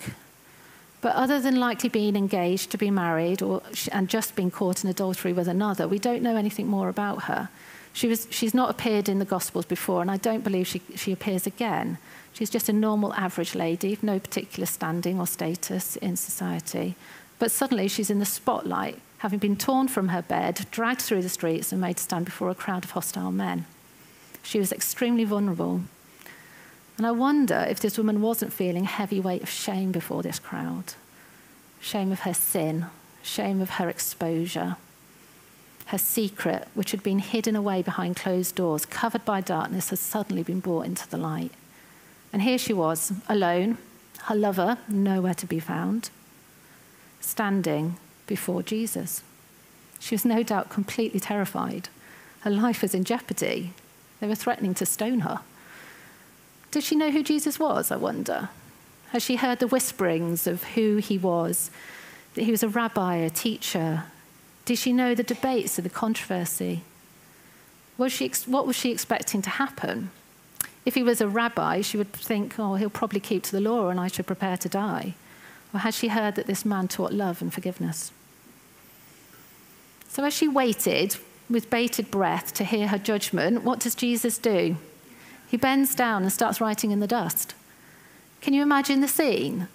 But 1.03 1.15
other 1.15 1.41
than 1.41 1.61
likely 1.61 1.91
being 1.91 2.17
engaged 2.17 2.71
to 2.71 2.79
be 2.79 2.91
married 2.91 3.43
or, 3.43 3.63
and 3.93 4.09
just 4.09 4.35
being 4.35 4.51
caught 4.51 4.83
in 4.83 4.91
adultery 4.91 5.33
with 5.33 5.47
another, 5.47 5.87
we 5.87 5.99
don't 5.99 6.23
know 6.23 6.37
anything 6.37 6.67
more 6.67 6.89
about 6.89 7.25
her. 7.25 7.51
She 7.97 8.09
was, 8.09 8.27
she's 8.29 8.53
not 8.53 8.69
appeared 8.69 9.09
in 9.09 9.21
the 9.21 9.25
Gospels 9.25 9.65
before, 9.65 10.03
and 10.03 10.11
I 10.11 10.19
don't 10.19 10.45
believe 10.45 10.67
she, 10.67 10.83
she 10.97 11.13
appears 11.13 11.47
again. 11.47 11.97
She's 12.35 12.51
just 12.51 12.69
a 12.69 12.73
normal, 12.75 13.15
average 13.15 13.55
lady, 13.55 13.97
no 14.03 14.19
particular 14.19 14.67
standing 14.67 15.19
or 15.19 15.27
status 15.27 15.97
in 15.97 16.17
society. 16.17 16.95
But 17.39 17.51
suddenly 17.51 17.89
she's 17.89 18.11
in 18.11 18.19
the 18.19 18.27
spotlight, 18.27 19.01
having 19.21 19.39
been 19.39 19.57
torn 19.57 19.89
from 19.89 20.09
her 20.09 20.21
bed, 20.21 20.67
dragged 20.71 21.01
through 21.01 21.23
the 21.23 21.31
streets, 21.31 21.73
and 21.73 21.81
made 21.81 21.97
to 21.97 22.03
stand 22.03 22.27
before 22.27 22.51
a 22.51 22.55
crowd 22.55 22.85
of 22.85 22.91
hostile 22.91 23.33
men. 23.33 23.65
She 24.43 24.59
was 24.59 24.73
extremely 24.73 25.25
vulnerable. 25.25 25.81
And 26.99 27.07
I 27.07 27.13
wonder 27.13 27.65
if 27.67 27.81
this 27.81 27.97
woman 27.97 28.21
wasn't 28.21 28.53
feeling 28.53 28.85
heavy 28.85 29.21
weight 29.21 29.43
of 29.43 29.49
shame 29.49 29.91
before 29.91 30.23
this 30.23 30.39
crowd 30.39 30.93
shame 31.81 32.13
of 32.13 32.21
her 32.21 32.35
sin, 32.35 32.87
shame 33.23 33.63
of 33.63 33.71
her 33.71 33.89
exposure. 33.89 34.77
Her 35.87 35.99
secret, 35.99 36.69
which 36.75 36.91
had 36.91 37.03
been 37.03 37.21
hidden 37.21 37.55
away 37.55 37.83
behind 37.83 38.17
closed 38.17 38.57
doors, 38.57 38.85
covered 38.85 39.25
by 39.25 39.41
darkness, 39.41 39.91
has 39.91 40.01
suddenly 40.01 40.43
been 40.43 40.61
brought 40.61 40.87
into 40.87 41.09
the 41.09 41.17
light. 41.17 41.53
And 42.33 42.43
here 42.43 42.59
she 42.59 42.73
was, 42.73 43.13
alone, 43.29 43.79
her 44.25 44.35
lover 44.35 44.79
nowhere 44.89 45.35
to 45.35 45.47
be 45.47 45.61
found, 45.61 46.11
standing 47.21 47.97
before 48.27 48.63
Jesus. 48.63 49.23
She 50.01 50.15
was 50.15 50.25
no 50.25 50.43
doubt 50.43 50.71
completely 50.71 51.21
terrified. 51.21 51.89
Her 52.41 52.51
life 52.51 52.83
was 52.83 52.95
in 52.95 53.05
jeopardy. 53.05 53.73
They 54.21 54.27
were 54.27 54.35
threatening 54.35 54.75
to 54.75 54.87
stone 54.87 55.21
her. 55.21 55.41
Did 56.73 56.83
she 56.83 56.97
know 56.97 57.11
who 57.11 57.23
Jesus 57.23 57.59
was, 57.61 57.93
I 57.93 57.97
wonder? 57.97 58.49
Has 59.11 59.23
she 59.23 59.37
heard 59.37 59.61
the 59.61 59.69
whisperings 59.69 60.49
of 60.49 60.65
who 60.75 60.97
he 60.97 61.17
was? 61.17 61.71
That 62.35 62.43
he 62.43 62.51
was 62.51 62.65
a 62.65 62.69
rabbi, 62.69 63.17
a 63.17 63.31
teacher? 63.31 64.05
Did 64.67 64.79
she 64.79 64.93
know 64.93 65.15
the 65.15 65.23
debates 65.23 65.79
and 65.79 65.85
the 65.87 65.91
controversy? 65.91 66.83
Was 67.97 68.13
she, 68.13 68.31
what 68.47 68.67
was 68.67 68.77
she 68.77 68.91
expecting 68.91 69.41
to 69.43 69.51
happen? 69.51 70.11
If 70.85 70.95
he 70.95 71.03
was 71.03 71.21
a 71.21 71.29
rabbi, 71.29 71.81
she 71.81 71.97
would 71.97 72.13
think, 72.13 72.59
oh, 72.59 72.75
he'll 72.75 72.91
probably 72.91 73.21
keep 73.21 73.43
to 73.45 73.53
the 73.53 73.61
law 73.61 73.89
and 73.89 73.99
I 73.99 74.09
should 74.09 74.27
prepare 74.27 74.57
to 74.59 74.69
die. 74.69 75.15
Or 75.73 75.81
had 75.81 75.95
she 75.95 76.09
heard 76.09 76.35
that 76.35 76.47
this 76.47 76.65
man 76.65 76.89
taught 76.89 77.13
love 77.13 77.41
and 77.41 77.55
forgiveness? 77.55 78.13
So 80.09 80.25
as 80.25 80.35
she 80.35 80.49
waited 80.49 81.17
with 81.49 81.71
bated 81.71 82.11
breath 82.11 82.53
to 82.55 82.65
hear 82.65 82.89
her 82.89 82.99
judgment, 82.99 83.63
what 83.63 83.81
does 83.81 83.95
Jesus 83.95 84.37
do? 84.37 84.77
He 85.49 85.57
bends 85.57 85.95
down 85.95 86.23
and 86.23 86.33
starts 86.33 86.61
writing 86.61 86.91
in 86.91 87.01
the 87.01 87.07
dust. 87.07 87.55
Can 88.41 88.53
you 88.53 88.63
imagine 88.63 89.01
the 89.01 89.09
scene? 89.09 89.69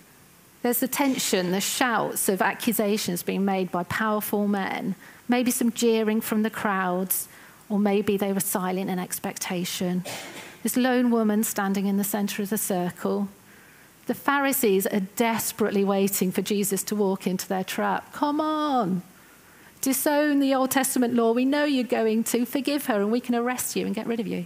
There's 0.62 0.80
the 0.80 0.88
tension, 0.88 1.52
the 1.52 1.62
shouts 1.62 2.30
of 2.30 2.42
accusations 2.42 3.24
being 3.24 3.44
made 3.44 3.72
by 3.72 3.84
powerful 3.84 4.48
men, 4.48 4.96
maybe 5.28 5.50
some 5.50 5.72
jeering 5.72 6.22
from 6.22 6.44
the 6.44 6.52
crowds, 6.52 7.28
or 7.68 7.80
maybe 7.80 8.16
they 8.16 8.32
were 8.32 8.40
silent 8.40 8.90
in 8.90 9.00
expectation. 9.00 10.04
This 10.62 10.78
lone 10.78 11.10
woman 11.10 11.44
standing 11.44 11.88
in 11.88 11.98
the 11.98 12.04
center 12.04 12.44
of 12.44 12.52
the 12.52 12.58
circle. 12.58 13.30
The 14.06 14.14
Pharisees 14.14 14.86
are 14.88 15.00
desperately 15.00 15.84
waiting 15.84 16.32
for 16.32 16.42
Jesus 16.42 16.84
to 16.84 16.96
walk 16.96 17.26
into 17.26 17.48
their 17.48 17.64
trap. 17.64 18.14
Come 18.14 18.40
on, 18.40 19.02
disown 19.80 20.40
the 20.40 20.54
Old 20.54 20.70
Testament 20.70 21.16
law. 21.16 21.32
We 21.32 21.46
know 21.46 21.64
you're 21.64 21.84
going 21.84 22.24
to. 22.26 22.46
Forgive 22.46 22.86
her, 22.86 23.00
and 23.00 23.12
we 23.12 23.20
can 23.20 23.34
arrest 23.34 23.76
you 23.76 23.86
and 23.86 23.96
get 23.96 24.06
rid 24.06 24.20
of 24.20 24.28
you. 24.28 24.46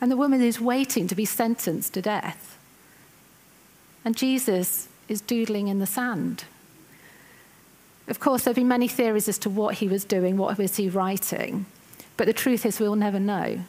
And 0.00 0.10
the 0.10 0.16
woman 0.16 0.40
is 0.40 0.60
waiting 0.60 1.08
to 1.08 1.14
be 1.14 1.24
sentenced 1.24 1.92
to 1.94 2.02
death. 2.02 2.58
And 4.04 4.16
Jesus 4.16 4.88
is 5.08 5.20
doodling 5.20 5.68
in 5.68 5.78
the 5.78 5.86
sand. 5.86 6.44
Of 8.06 8.20
course, 8.20 8.44
there 8.44 8.50
have 8.50 8.56
been 8.56 8.68
many 8.68 8.88
theories 8.88 9.28
as 9.28 9.38
to 9.38 9.50
what 9.50 9.76
he 9.76 9.88
was 9.88 10.04
doing, 10.04 10.36
what 10.36 10.58
was 10.58 10.76
he 10.76 10.88
writing, 10.88 11.66
but 12.16 12.26
the 12.26 12.32
truth 12.32 12.66
is 12.66 12.78
we'll 12.78 12.96
never 12.96 13.18
know. 13.18 13.60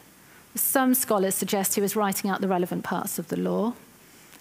Some 0.56 0.94
scholars 0.94 1.36
suggest 1.36 1.76
he 1.76 1.82
was 1.82 1.96
writing 1.96 2.30
out 2.30 2.42
the 2.42 2.48
relevant 2.48 2.84
parts 2.84 3.20
of 3.20 3.28
the 3.28 3.38
law. 3.38 3.74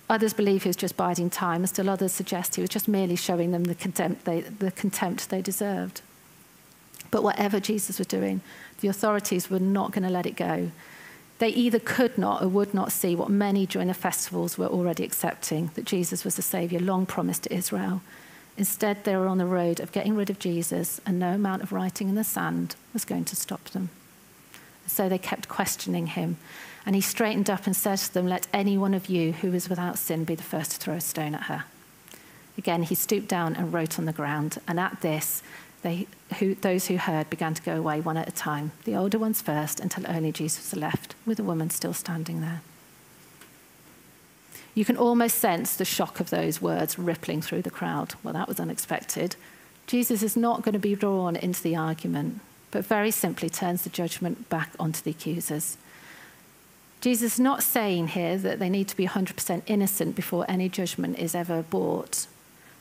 Others 0.09 0.35
believe 0.35 0.63
he 0.63 0.69
was 0.69 0.77
just 0.77 0.97
biding 0.97 1.31
time, 1.31 1.63
and 1.63 1.69
still 1.69 1.89
others 1.89 2.13
suggest 2.13 2.57
he 2.57 2.61
was 2.61 2.71
just 2.71 2.89
merely 2.89 3.17
showing 3.17 3.53
them 3.53 3.65
the 3.65 3.75
contempt 3.75 4.25
they, 4.25 4.41
the 4.41 4.71
contempt 4.71 5.31
they 5.31 5.41
deserved. 5.41 6.03
But 7.11 7.23
whatever 7.23 7.61
Jesus 7.61 7.99
was 7.99 8.07
doing, 8.07 8.41
the 8.81 8.89
authorities 8.89 9.49
were 9.49 9.61
not 9.61 9.93
going 9.93 10.03
to 10.03 10.11
let 10.11 10.27
it 10.27 10.37
go. 10.37 10.71
They 11.45 11.51
either 11.51 11.79
could 11.79 12.17
not 12.17 12.43
or 12.43 12.49
would 12.49 12.73
not 12.73 12.91
see 12.91 13.15
what 13.15 13.29
many 13.29 13.67
during 13.67 13.89
the 13.89 13.93
festivals 13.93 14.57
were 14.57 14.67
already 14.67 15.05
accepting 15.05 15.71
that 15.75 15.85
Jesus 15.85 16.25
was 16.25 16.37
the 16.37 16.41
Saviour 16.41 16.81
long 16.81 17.05
promised 17.05 17.43
to 17.43 17.53
Israel. 17.53 18.01
Instead, 18.57 19.05
they 19.05 19.15
were 19.15 19.27
on 19.27 19.37
the 19.37 19.45
road 19.45 19.79
of 19.79 19.93
getting 19.93 20.17
rid 20.17 20.31
of 20.31 20.39
Jesus, 20.39 21.03
and 21.05 21.19
no 21.19 21.35
amount 21.35 21.63
of 21.63 21.71
writing 21.71 22.09
in 22.09 22.15
the 22.15 22.25
sand 22.25 22.77
was 22.95 23.05
going 23.05 23.27
to 23.27 23.37
stop 23.37 23.63
them. 23.65 23.91
So 24.87 25.07
they 25.07 25.19
kept 25.19 25.47
questioning 25.47 26.07
him. 26.07 26.39
And 26.87 26.95
he 26.95 27.03
straightened 27.03 27.51
up 27.51 27.67
and 27.67 27.77
said 27.77 27.99
to 27.99 28.15
them, 28.15 28.27
Let 28.27 28.47
any 28.55 28.79
one 28.79 28.95
of 28.95 29.11
you 29.11 29.33
who 29.33 29.53
is 29.53 29.69
without 29.69 29.99
sin 29.99 30.25
be 30.25 30.37
the 30.37 30.43
first 30.43 30.71
to 30.71 30.77
throw 30.79 30.95
a 30.95 31.01
stone 31.03 31.35
at 31.35 31.43
her. 31.43 31.65
Again, 32.57 32.85
he 32.85 32.95
stooped 32.95 33.29
down 33.29 33.55
and 33.55 33.71
wrote 33.71 33.99
on 33.99 34.07
the 34.07 34.13
ground. 34.15 34.57
And 34.67 34.81
at 34.81 35.03
this, 35.03 35.43
they, 35.85 36.07
who, 36.39 36.55
those 36.57 36.87
who 36.87 36.97
heard 36.97 37.29
began 37.31 37.53
to 37.55 37.63
go 37.63 37.77
away 37.77 38.01
one 38.01 38.17
at 38.17 38.27
a 38.27 38.33
time, 38.33 38.73
the 38.85 38.97
older 38.97 39.19
ones 39.19 39.43
first, 39.43 39.79
until 39.79 40.05
only 40.09 40.33
Jesus 40.33 40.73
was 40.73 40.81
left, 40.81 41.15
with 41.27 41.37
the 41.37 41.45
woman 41.45 41.69
still 41.71 41.93
standing 41.93 42.41
there. 42.41 42.63
You 44.75 44.87
can 44.87 44.97
almost 44.97 45.39
sense 45.39 45.77
the 45.77 45.85
shock 45.85 46.21
of 46.21 46.31
those 46.31 46.61
words 46.61 46.99
rippling 46.99 47.43
through 47.43 47.63
the 47.63 47.71
crowd. 47.71 48.15
Well, 48.25 48.33
that 48.33 48.49
was 48.49 48.59
unexpected. 48.59 49.37
Jesus 49.87 50.23
is 50.23 50.37
not 50.37 50.63
going 50.63 50.73
to 50.73 50.79
be 50.79 50.97
drawn 50.97 51.37
into 51.37 51.63
the 51.63 51.77
argument, 51.77 52.41
but 52.71 52.87
very 52.87 53.11
simply 53.11 53.51
turns 53.51 53.83
the 53.83 53.91
judgment 53.91 54.49
back 54.49 54.71
onto 54.81 55.03
the 55.03 55.11
accusers. 55.11 55.77
Jesus 57.03 57.35
is 57.35 57.41
not 57.41 57.63
saying 57.63 58.09
here 58.09 58.39
that 58.39 58.59
they 58.59 58.71
need 58.71 58.89
to 58.89 58.97
be 58.97 59.07
100% 59.07 59.63
innocent 59.67 60.17
before 60.17 60.47
any 60.49 60.71
judgment 60.71 61.19
is 61.19 61.35
ever 61.35 61.63
brought 61.63 62.27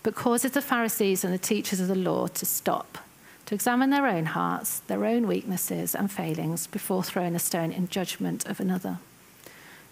but 0.04 0.16
causes 0.16 0.52
the 0.52 0.62
Pharisees 0.62 1.24
and 1.24 1.34
the 1.34 1.38
teachers 1.38 1.80
of 1.80 1.88
the 1.88 1.96
law 1.96 2.28
to 2.28 2.46
stop, 2.46 2.98
to 3.46 3.56
examine 3.56 3.90
their 3.90 4.06
own 4.06 4.26
hearts, 4.26 4.80
their 4.82 5.06
own 5.06 5.26
weaknesses 5.26 5.96
and 5.96 6.12
failings 6.12 6.68
before 6.68 7.04
throwing 7.04 7.36
a 7.36 7.40
stone 7.40 7.72
in 7.72 7.88
judgment 7.88 8.46
of 8.46 8.60
another. 8.60 9.00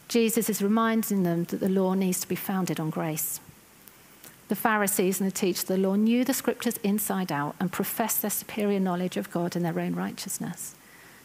Jesus 0.10 0.50
is 0.50 0.62
reminding 0.62 1.24
them 1.24 1.46
that 1.46 1.62
the 1.62 1.70
law 1.70 1.94
needs 1.94 2.20
to 2.20 2.28
be 2.28 2.36
founded 2.36 2.80
on 2.80 2.90
grace. 2.90 3.40
The 4.50 4.56
Pharisees 4.58 5.22
and 5.22 5.32
the 5.32 5.34
teachers 5.34 5.64
of 5.64 5.70
the 5.70 5.78
law 5.78 5.96
knew 5.96 6.26
the 6.26 6.34
scriptures 6.34 6.76
inside 6.84 7.32
out 7.32 7.56
and 7.58 7.72
professed 7.72 8.22
their 8.22 8.30
superior 8.30 8.82
knowledge 8.82 9.16
of 9.16 9.32
God 9.32 9.56
and 9.56 9.64
their 9.64 9.80
own 9.80 9.96
righteousness. 9.96 10.76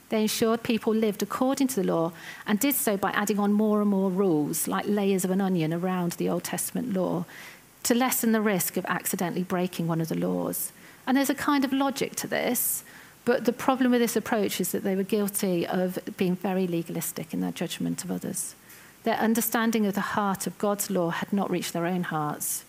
They 0.09 0.22
ensured 0.22 0.62
people 0.62 0.94
lived 0.94 1.25
according 1.25 1.66
to 1.68 1.83
the 1.83 1.92
law 1.92 2.12
and 2.46 2.61
did 2.61 2.77
so 2.77 2.96
by 2.96 3.11
adding 3.11 3.40
on 3.40 3.53
more 3.53 3.81
and 3.81 3.90
more 3.90 4.09
rules, 4.09 4.68
like 4.68 4.85
layers 4.87 5.25
of 5.25 5.33
an 5.33 5.40
onion 5.40 5.75
around 5.75 6.12
the 6.12 6.29
Old 6.29 6.44
Testament 6.44 6.92
law, 6.92 7.25
to 7.87 7.94
lessen 7.94 8.33
the 8.33 8.40
risk 8.40 8.77
of 8.77 8.85
accidentally 8.87 9.44
breaking 9.44 9.87
one 9.87 10.01
of 10.01 10.09
the 10.09 10.18
laws. 10.18 10.72
And 11.07 11.16
there's 11.16 11.31
a 11.31 11.35
kind 11.35 11.64
of 11.64 11.72
logic 11.72 12.16
to 12.16 12.27
this, 12.27 12.83
but 13.25 13.44
the 13.44 13.53
problem 13.53 13.92
with 13.92 14.01
this 14.01 14.16
approach 14.16 14.61
is 14.61 14.72
that 14.72 14.83
they 14.83 14.96
were 14.96 15.05
guilty 15.05 15.64
of 15.64 15.99
being 16.16 16.35
very 16.35 16.66
legalistic 16.66 17.33
in 17.33 17.40
their 17.40 17.53
judgment 17.53 18.03
of 18.03 18.11
others. 18.11 18.57
Their 19.05 19.14
understanding 19.18 19.87
of 19.87 19.94
the 19.94 20.01
heart 20.01 20.49
of 20.49 20.59
God's 20.59 20.90
law 20.90 21.11
had 21.11 21.33
not 21.33 21.49
reached 21.49 21.72
their 21.72 21.87
own 21.87 22.03
hearts. 22.03 22.64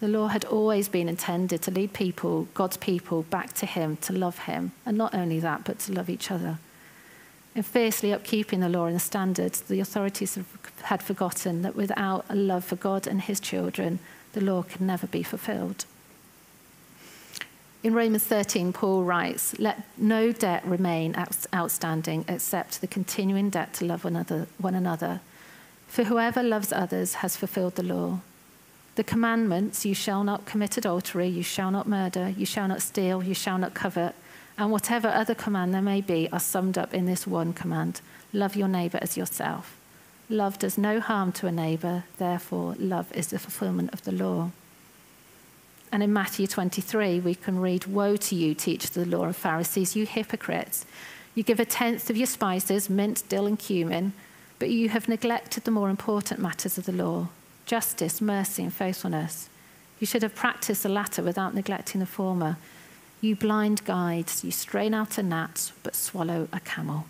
The 0.00 0.08
law 0.08 0.28
had 0.28 0.46
always 0.46 0.88
been 0.88 1.10
intended 1.10 1.60
to 1.62 1.70
lead 1.70 1.92
people, 1.92 2.48
God's 2.54 2.78
people, 2.78 3.24
back 3.24 3.52
to 3.54 3.66
Him, 3.66 3.98
to 3.98 4.14
love 4.14 4.40
Him, 4.40 4.72
and 4.86 4.96
not 4.96 5.14
only 5.14 5.40
that, 5.40 5.64
but 5.64 5.78
to 5.80 5.92
love 5.92 6.08
each 6.08 6.30
other. 6.30 6.58
In 7.54 7.62
fiercely 7.62 8.10
upkeeping 8.10 8.60
the 8.60 8.68
law 8.70 8.86
and 8.86 8.96
the 8.96 9.00
standards, 9.00 9.60
the 9.60 9.80
authorities 9.80 10.38
had 10.84 11.02
forgotten 11.02 11.60
that 11.62 11.76
without 11.76 12.24
a 12.30 12.34
love 12.34 12.64
for 12.64 12.76
God 12.76 13.06
and 13.06 13.20
His 13.20 13.40
children, 13.40 13.98
the 14.38 14.44
law 14.44 14.62
can 14.62 14.86
never 14.86 15.06
be 15.06 15.22
fulfilled. 15.22 15.84
In 17.82 17.92
Romans 17.92 18.24
13, 18.24 18.72
Paul 18.72 19.02
writes, 19.02 19.58
Let 19.58 19.82
no 19.96 20.30
debt 20.30 20.64
remain 20.64 21.16
outstanding 21.52 22.24
except 22.28 22.80
the 22.80 22.86
continuing 22.86 23.50
debt 23.50 23.72
to 23.74 23.84
love 23.84 24.04
one 24.04 24.14
another, 24.14 24.46
one 24.58 24.74
another. 24.74 25.20
For 25.88 26.04
whoever 26.04 26.42
loves 26.42 26.72
others 26.72 27.14
has 27.14 27.36
fulfilled 27.36 27.74
the 27.74 27.82
law. 27.82 28.20
The 28.94 29.04
commandments, 29.04 29.84
you 29.84 29.94
shall 29.94 30.22
not 30.22 30.44
commit 30.44 30.76
adultery, 30.76 31.28
you 31.28 31.42
shall 31.42 31.70
not 31.70 31.88
murder, 31.88 32.28
you 32.28 32.46
shall 32.46 32.68
not 32.68 32.82
steal, 32.82 33.22
you 33.22 33.34
shall 33.34 33.58
not 33.58 33.74
covet, 33.74 34.14
and 34.56 34.70
whatever 34.70 35.08
other 35.08 35.34
command 35.34 35.74
there 35.74 35.82
may 35.82 36.00
be, 36.00 36.28
are 36.32 36.40
summed 36.40 36.78
up 36.78 36.94
in 36.94 37.06
this 37.06 37.26
one 37.26 37.52
command 37.52 38.00
love 38.32 38.54
your 38.54 38.68
neighbor 38.68 38.98
as 39.00 39.16
yourself. 39.16 39.77
Love 40.30 40.58
does 40.58 40.76
no 40.76 41.00
harm 41.00 41.32
to 41.32 41.46
a 41.46 41.52
neighbor, 41.52 42.04
therefore, 42.18 42.74
love 42.78 43.10
is 43.12 43.28
the 43.28 43.38
fulfillment 43.38 43.92
of 43.94 44.04
the 44.04 44.12
law. 44.12 44.50
And 45.90 46.02
in 46.02 46.12
Matthew 46.12 46.46
23, 46.46 47.20
we 47.20 47.34
can 47.34 47.60
read 47.60 47.86
Woe 47.86 48.16
to 48.16 48.34
you, 48.34 48.54
teachers 48.54 48.94
of 48.94 49.08
the 49.08 49.16
law 49.16 49.24
and 49.24 49.34
Pharisees, 49.34 49.96
you 49.96 50.04
hypocrites! 50.04 50.84
You 51.34 51.42
give 51.42 51.60
a 51.60 51.64
tenth 51.64 52.10
of 52.10 52.16
your 52.16 52.26
spices, 52.26 52.90
mint, 52.90 53.22
dill, 53.28 53.46
and 53.46 53.58
cumin, 53.58 54.12
but 54.58 54.70
you 54.70 54.90
have 54.90 55.08
neglected 55.08 55.64
the 55.64 55.70
more 55.70 55.88
important 55.88 56.40
matters 56.40 56.76
of 56.76 56.84
the 56.84 56.92
law 56.92 57.28
justice, 57.64 58.20
mercy, 58.20 58.62
and 58.62 58.72
faithfulness. 58.72 59.50
You 60.00 60.06
should 60.06 60.22
have 60.22 60.34
practiced 60.34 60.82
the 60.82 60.88
latter 60.88 61.22
without 61.22 61.54
neglecting 61.54 62.00
the 62.00 62.06
former. 62.06 62.56
You 63.20 63.36
blind 63.36 63.84
guides, 63.84 64.42
you 64.42 64.50
strain 64.50 64.94
out 64.94 65.18
a 65.18 65.22
gnat, 65.22 65.72
but 65.82 65.94
swallow 65.94 66.48
a 66.50 66.60
camel. 66.60 67.04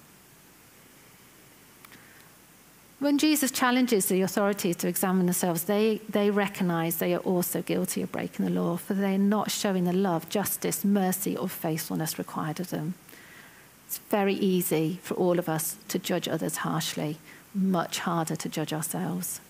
When 3.00 3.18
Jesus 3.18 3.52
challenges 3.52 4.06
the 4.06 4.22
authorities 4.22 4.74
to 4.76 4.88
examine 4.88 5.26
themselves, 5.26 5.64
they, 5.64 6.00
they 6.08 6.30
recognize 6.30 6.96
they 6.96 7.14
are 7.14 7.18
also 7.18 7.62
guilty 7.62 8.02
of 8.02 8.10
breaking 8.10 8.44
the 8.44 8.50
law, 8.50 8.76
for 8.76 8.94
they 8.94 9.14
are 9.14 9.18
not 9.18 9.52
showing 9.52 9.84
the 9.84 9.92
love, 9.92 10.28
justice, 10.28 10.84
mercy, 10.84 11.36
or 11.36 11.48
faithfulness 11.48 12.18
required 12.18 12.58
of 12.58 12.70
them. 12.70 12.94
It's 13.86 13.98
very 14.10 14.34
easy 14.34 14.98
for 15.02 15.14
all 15.14 15.38
of 15.38 15.48
us 15.48 15.76
to 15.88 15.98
judge 16.00 16.26
others 16.26 16.58
harshly, 16.58 17.18
much 17.54 18.00
harder 18.00 18.34
to 18.34 18.48
judge 18.48 18.72
ourselves. 18.72 19.40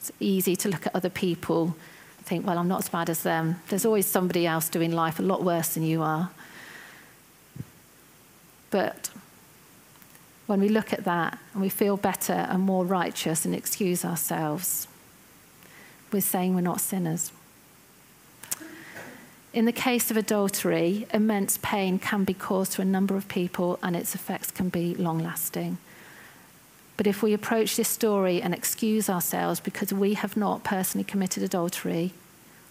It's 0.00 0.10
easy 0.18 0.56
to 0.56 0.68
look 0.70 0.86
at 0.86 0.96
other 0.96 1.10
people 1.10 1.76
and 2.16 2.26
think, 2.26 2.46
well, 2.46 2.56
I'm 2.56 2.68
not 2.68 2.80
as 2.80 2.88
bad 2.88 3.10
as 3.10 3.22
them. 3.22 3.60
There's 3.68 3.84
always 3.84 4.06
somebody 4.06 4.46
else 4.46 4.70
doing 4.70 4.92
life 4.92 5.18
a 5.18 5.22
lot 5.22 5.44
worse 5.44 5.74
than 5.74 5.82
you 5.82 6.00
are. 6.02 6.30
But 8.70 9.10
when 10.46 10.60
we 10.60 10.68
look 10.68 10.92
at 10.92 11.04
that 11.04 11.38
and 11.52 11.62
we 11.62 11.68
feel 11.68 11.96
better 11.96 12.32
and 12.32 12.62
more 12.62 12.84
righteous 12.84 13.44
and 13.44 13.54
excuse 13.54 14.04
ourselves, 14.04 14.88
we're 16.12 16.20
saying 16.20 16.54
we're 16.54 16.60
not 16.60 16.80
sinners. 16.80 17.32
In 19.52 19.66
the 19.66 19.72
case 19.72 20.10
of 20.10 20.16
adultery, 20.16 21.06
immense 21.12 21.58
pain 21.62 21.98
can 21.98 22.24
be 22.24 22.32
caused 22.32 22.72
to 22.72 22.82
a 22.82 22.86
number 22.86 23.16
of 23.16 23.28
people 23.28 23.78
and 23.82 23.94
its 23.94 24.14
effects 24.14 24.50
can 24.50 24.70
be 24.70 24.94
long 24.94 25.18
lasting. 25.18 25.76
But 26.96 27.06
if 27.06 27.22
we 27.22 27.32
approach 27.32 27.76
this 27.76 27.88
story 27.88 28.40
and 28.40 28.54
excuse 28.54 29.10
ourselves 29.10 29.60
because 29.60 29.92
we 29.92 30.14
have 30.14 30.36
not 30.36 30.64
personally 30.64 31.04
committed 31.04 31.42
adultery, 31.42 32.12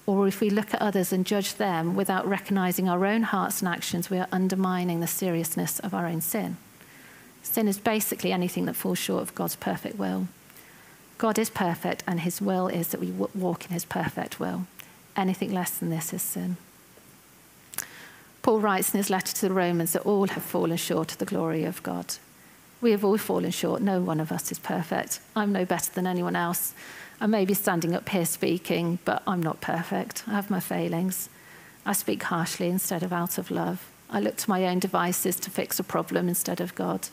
or 0.06 0.28
if 0.28 0.42
we 0.42 0.50
look 0.50 0.74
at 0.74 0.82
others 0.82 1.14
and 1.14 1.26
judge 1.26 1.56
them 1.56 1.96
without 1.96 2.28
recognizing 2.28 2.90
our 2.90 3.06
own 3.06 3.24
hearts 3.24 3.62
and 3.62 3.70
actions, 3.70 4.10
we 4.10 4.18
are 4.18 4.28
undermining 4.32 5.00
the 5.00 5.08
seriousness 5.08 5.80
of 5.80 5.94
our 5.94 6.08
own 6.08 6.22
sin. 6.22 6.58
Sin 7.44 7.68
is 7.68 7.78
basically 7.78 8.32
anything 8.32 8.66
that 8.66 8.76
falls 8.76 9.00
short 9.00 9.24
of 9.24 9.36
God's 9.36 9.56
perfect 9.56 9.98
will. 9.98 10.28
God 11.18 11.38
is 11.38 11.50
perfect, 11.50 12.04
and 12.08 12.22
his 12.22 12.42
will 12.42 12.68
is 12.68 12.90
that 12.90 13.00
we 13.00 13.12
walk 13.12 13.66
in 13.66 13.72
his 13.72 13.86
perfect 13.86 14.40
will. 14.40 14.66
Anything 15.16 15.54
less 15.54 15.78
than 15.78 15.90
this 15.90 16.14
is 16.14 16.22
sin. 16.22 16.58
Paul 18.42 18.60
writes 18.60 18.94
in 18.94 18.98
his 18.98 19.10
letter 19.10 19.34
to 19.34 19.48
the 19.48 19.54
Romans 19.54 19.94
that 19.94 20.06
all 20.06 20.28
have 20.28 20.44
fallen 20.44 20.78
short 20.78 21.12
of 21.12 21.20
the 21.20 21.26
glory 21.26 21.64
of 21.64 21.84
God. 21.84 22.16
We 22.82 22.92
have 22.92 23.06
all 23.06 23.20
fallen 23.20 23.52
short. 23.52 23.82
No 23.82 24.02
one 24.02 24.20
of 24.20 24.32
us 24.32 24.52
is 24.52 24.58
perfect. 24.58 25.20
I'm 25.36 25.52
no 25.52 25.64
better 25.66 25.92
than 25.92 26.08
anyone 26.08 26.36
else. 26.36 26.74
I 27.20 27.28
may 27.28 27.46
be 27.46 27.54
standing 27.54 27.94
up 27.94 28.10
here 28.10 28.26
speaking, 28.26 28.98
but 29.06 29.22
I'm 29.28 29.44
not 29.44 29.62
perfect. 29.62 30.24
I 30.28 30.32
have 30.32 30.50
my 30.50 30.60
failings. 30.60 31.30
I 31.86 31.94
speak 31.94 32.24
harshly 32.24 32.70
instead 32.70 33.04
of 33.04 33.14
out 33.14 33.38
of 33.38 33.52
love. 33.52 33.92
I 34.10 34.20
look 34.20 34.38
to 34.38 34.50
my 34.50 34.66
own 34.66 34.80
devices 34.80 35.40
to 35.42 35.52
fix 35.52 35.80
a 35.80 35.84
problem 35.84 36.28
instead 36.28 36.60
of 36.60 36.74
God. 36.74 37.10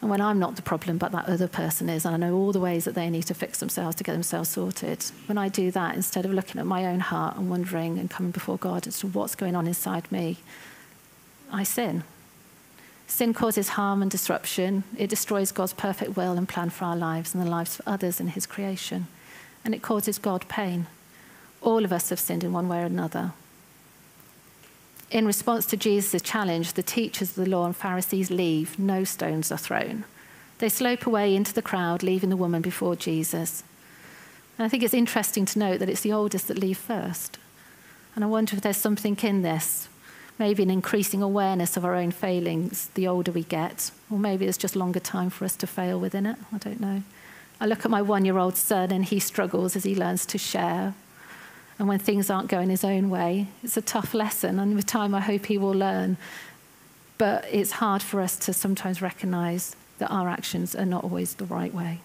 And 0.00 0.08
when 0.08 0.20
I'm 0.20 0.38
not 0.38 0.56
the 0.56 0.62
problem, 0.62 0.96
but 0.96 1.12
that 1.12 1.28
other 1.28 1.48
person 1.48 1.90
is, 1.90 2.06
and 2.06 2.14
I 2.14 2.18
know 2.18 2.34
all 2.34 2.52
the 2.52 2.60
ways 2.60 2.86
that 2.86 2.94
they 2.94 3.10
need 3.10 3.24
to 3.24 3.34
fix 3.34 3.60
themselves 3.60 3.96
to 3.96 4.04
get 4.04 4.12
themselves 4.12 4.48
sorted, 4.48 5.04
when 5.26 5.36
I 5.36 5.48
do 5.48 5.70
that, 5.72 5.94
instead 5.94 6.24
of 6.24 6.32
looking 6.32 6.58
at 6.58 6.66
my 6.66 6.86
own 6.86 7.00
heart 7.00 7.36
and 7.36 7.50
wondering 7.50 7.98
and 7.98 8.08
coming 8.08 8.30
before 8.30 8.56
God 8.56 8.86
as 8.86 9.00
to 9.00 9.08
what's 9.08 9.34
going 9.34 9.54
on 9.54 9.66
inside 9.66 10.10
me, 10.10 10.38
I 11.52 11.64
sin. 11.64 12.04
Sin 13.06 13.34
causes 13.34 13.70
harm 13.70 14.00
and 14.00 14.10
disruption. 14.10 14.84
It 14.96 15.10
destroys 15.10 15.52
God's 15.52 15.74
perfect 15.74 16.16
will 16.16 16.38
and 16.38 16.48
plan 16.48 16.70
for 16.70 16.86
our 16.86 16.96
lives 16.96 17.34
and 17.34 17.44
the 17.44 17.50
lives 17.50 17.78
of 17.78 17.86
others 17.86 18.20
in 18.20 18.28
His 18.28 18.46
creation. 18.46 19.08
And 19.64 19.74
it 19.74 19.82
causes 19.82 20.16
God 20.16 20.48
pain. 20.48 20.86
All 21.60 21.84
of 21.84 21.92
us 21.92 22.08
have 22.08 22.20
sinned 22.20 22.44
in 22.44 22.52
one 22.52 22.68
way 22.68 22.80
or 22.80 22.86
another. 22.86 23.32
In 25.10 25.26
response 25.26 25.66
to 25.66 25.76
Jesus' 25.76 26.22
challenge, 26.22 26.74
the 26.74 26.84
teachers 26.84 27.30
of 27.30 27.44
the 27.44 27.50
law 27.50 27.66
and 27.66 27.76
Pharisees 27.76 28.30
leave. 28.30 28.78
No 28.78 29.02
stones 29.02 29.50
are 29.50 29.58
thrown. 29.58 30.04
They 30.58 30.68
slope 30.68 31.04
away 31.04 31.34
into 31.34 31.52
the 31.52 31.62
crowd, 31.62 32.04
leaving 32.04 32.30
the 32.30 32.36
woman 32.36 32.62
before 32.62 32.94
Jesus. 32.94 33.64
And 34.56 34.64
I 34.64 34.68
think 34.68 34.84
it's 34.84 34.94
interesting 34.94 35.46
to 35.46 35.58
note 35.58 35.80
that 35.80 35.88
it's 35.88 36.02
the 36.02 36.12
oldest 36.12 36.46
that 36.46 36.58
leave 36.58 36.78
first. 36.78 37.38
And 38.14 38.22
I 38.22 38.28
wonder 38.28 38.54
if 38.54 38.62
there's 38.62 38.76
something 38.76 39.16
in 39.22 39.42
this, 39.42 39.88
maybe 40.38 40.62
an 40.62 40.70
increasing 40.70 41.22
awareness 41.22 41.76
of 41.76 41.84
our 41.84 41.96
own 41.96 42.12
failings 42.12 42.88
the 42.94 43.08
older 43.08 43.32
we 43.32 43.42
get, 43.42 43.90
or 44.10 44.18
maybe 44.18 44.44
there's 44.44 44.58
just 44.58 44.76
longer 44.76 45.00
time 45.00 45.30
for 45.30 45.44
us 45.44 45.56
to 45.56 45.66
fail 45.66 45.98
within 45.98 46.26
it. 46.26 46.36
I 46.52 46.58
don't 46.58 46.80
know. 46.80 47.02
I 47.60 47.66
look 47.66 47.84
at 47.84 47.90
my 47.90 48.02
one 48.02 48.24
year 48.24 48.38
old 48.38 48.56
son 48.56 48.92
and 48.92 49.04
he 49.04 49.18
struggles 49.18 49.74
as 49.74 49.84
he 49.84 49.94
learns 49.96 50.24
to 50.26 50.38
share 50.38 50.94
and 51.80 51.88
when 51.88 51.98
things 51.98 52.28
aren't 52.28 52.48
going 52.50 52.68
his 52.68 52.84
own 52.84 53.08
way. 53.08 53.46
It's 53.62 53.78
a 53.78 53.80
tough 53.80 54.12
lesson, 54.12 54.60
and 54.60 54.76
with 54.76 54.84
time, 54.84 55.14
I 55.14 55.20
hope 55.20 55.46
he 55.46 55.56
will 55.56 55.72
learn. 55.72 56.18
But 57.16 57.46
it's 57.50 57.72
hard 57.72 58.02
for 58.02 58.20
us 58.20 58.36
to 58.40 58.52
sometimes 58.52 59.00
recognize 59.00 59.74
that 59.96 60.10
our 60.10 60.28
actions 60.28 60.76
are 60.76 60.84
not 60.84 61.04
always 61.04 61.34
the 61.34 61.46
right 61.46 61.72
way. 61.72 62.00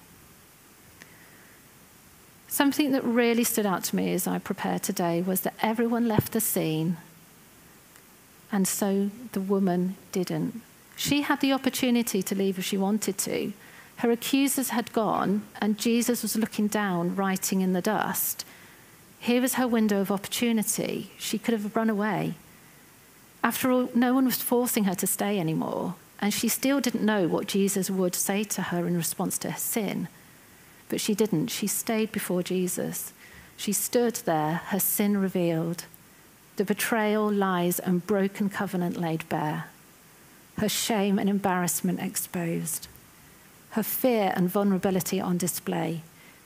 Something 2.47 2.93
that 2.93 3.03
really 3.03 3.43
stood 3.43 3.65
out 3.65 3.83
to 3.85 3.97
me 3.97 4.13
as 4.13 4.27
I 4.27 4.39
prepared 4.39 4.81
today 4.81 5.21
was 5.21 5.41
that 5.41 5.55
everyone 5.61 6.07
left 6.07 6.31
the 6.31 6.39
scene, 6.39 6.95
and 8.53 8.65
so 8.65 9.09
the 9.33 9.41
woman 9.41 9.97
didn't. 10.13 10.61
She 10.95 11.23
had 11.23 11.41
the 11.41 11.51
opportunity 11.51 12.23
to 12.23 12.33
leave 12.33 12.57
if 12.57 12.63
she 12.63 12.77
wanted 12.77 13.17
to. 13.17 13.51
Her 13.97 14.11
accusers 14.11 14.69
had 14.69 14.93
gone, 14.93 15.43
and 15.59 15.77
Jesus 15.77 16.21
was 16.21 16.37
looking 16.37 16.67
down, 16.67 17.17
writing 17.17 17.59
in 17.59 17.73
the 17.73 17.81
dust. 17.81 18.45
Here 19.25 19.41
was 19.41 19.55
her 19.55 19.67
window 19.67 20.01
of 20.01 20.11
opportunity. 20.11 21.09
She 21.17 21.39
could 21.39 21.53
have 21.53 21.75
run 21.75 21.89
away. 21.89 22.35
After 23.43 23.71
all, 23.71 23.89
no 23.95 24.13
one 24.13 24.25
was 24.25 24.37
forcing 24.37 24.83
her 24.83 24.93
to 24.93 25.07
stay 25.07 25.39
anymore, 25.39 25.95
and 26.19 26.31
she 26.31 26.47
still 26.47 26.79
didn't 26.79 27.03
know 27.03 27.27
what 27.27 27.47
Jesus 27.47 27.89
would 27.89 28.13
say 28.13 28.43
to 28.43 28.61
her 28.61 28.85
in 28.85 28.95
response 28.95 29.39
to 29.39 29.49
her 29.49 29.57
sin. 29.57 30.09
But 30.89 31.01
she 31.01 31.15
didn't. 31.15 31.47
She 31.47 31.65
stayed 31.65 32.11
before 32.11 32.43
Jesus. 32.43 33.13
She 33.57 33.73
stood 33.73 34.13
there, 34.25 34.61
her 34.67 34.79
sin 34.79 35.17
revealed, 35.17 35.85
the 36.57 36.63
betrayal, 36.63 37.27
lies, 37.31 37.79
and 37.79 38.05
broken 38.05 38.47
covenant 38.47 38.95
laid 38.95 39.27
bare, 39.27 39.69
her 40.59 40.69
shame 40.69 41.17
and 41.17 41.27
embarrassment 41.27 41.99
exposed, 41.99 42.87
her 43.71 43.81
fear 43.81 44.33
and 44.35 44.47
vulnerability 44.51 45.19
on 45.19 45.39
display 45.39 46.03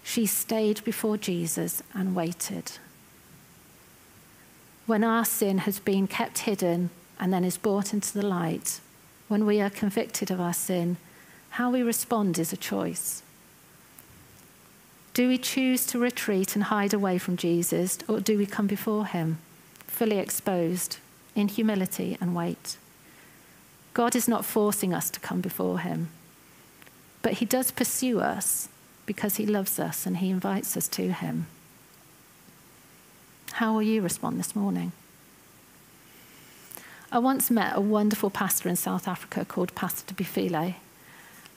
she 0.09 0.25
stayed 0.25 0.83
before 0.83 1.17
Jesus 1.17 1.83
and 1.93 2.15
waited. 2.15 2.71
When 4.87 5.03
our 5.03 5.23
sin 5.23 5.59
has 5.59 5.77
been 5.79 6.07
kept 6.07 6.39
hidden 6.39 6.89
and 7.19 7.31
then 7.31 7.43
is 7.43 7.59
brought 7.59 7.93
into 7.93 8.11
the 8.13 8.25
light, 8.25 8.79
when 9.27 9.45
we 9.45 9.61
are 9.61 9.69
convicted 9.69 10.31
of 10.31 10.41
our 10.41 10.53
sin, 10.53 10.97
how 11.51 11.69
we 11.69 11.83
respond 11.83 12.39
is 12.39 12.51
a 12.51 12.57
choice. 12.57 13.21
Do 15.13 15.27
we 15.27 15.37
choose 15.37 15.85
to 15.85 15.99
retreat 15.99 16.55
and 16.55 16.63
hide 16.63 16.95
away 16.95 17.19
from 17.19 17.37
Jesus, 17.37 17.99
or 18.07 18.19
do 18.19 18.35
we 18.35 18.47
come 18.47 18.65
before 18.65 19.05
him, 19.05 19.37
fully 19.85 20.17
exposed, 20.17 20.97
in 21.35 21.49
humility 21.49 22.17
and 22.19 22.35
wait? 22.35 22.77
God 23.93 24.15
is 24.15 24.27
not 24.27 24.43
forcing 24.43 24.91
us 24.91 25.11
to 25.11 25.19
come 25.19 25.39
before 25.39 25.77
him, 25.77 26.09
but 27.21 27.33
he 27.33 27.45
does 27.45 27.69
pursue 27.69 28.19
us 28.19 28.69
because 29.09 29.37
he 29.37 29.45
loves 29.47 29.79
us 29.79 30.05
and 30.05 30.17
he 30.17 30.29
invites 30.29 30.77
us 30.77 30.87
to 30.87 31.11
him. 31.11 31.47
How 33.53 33.73
will 33.73 33.81
you 33.81 34.03
respond 34.03 34.37
this 34.37 34.55
morning? 34.55 34.91
I 37.11 37.17
once 37.17 37.49
met 37.49 37.75
a 37.75 37.81
wonderful 37.81 38.29
pastor 38.29 38.69
in 38.69 38.75
South 38.75 39.07
Africa 39.07 39.45
called 39.45 39.73
Pastor 39.73 40.13
Bifile. 40.13 40.75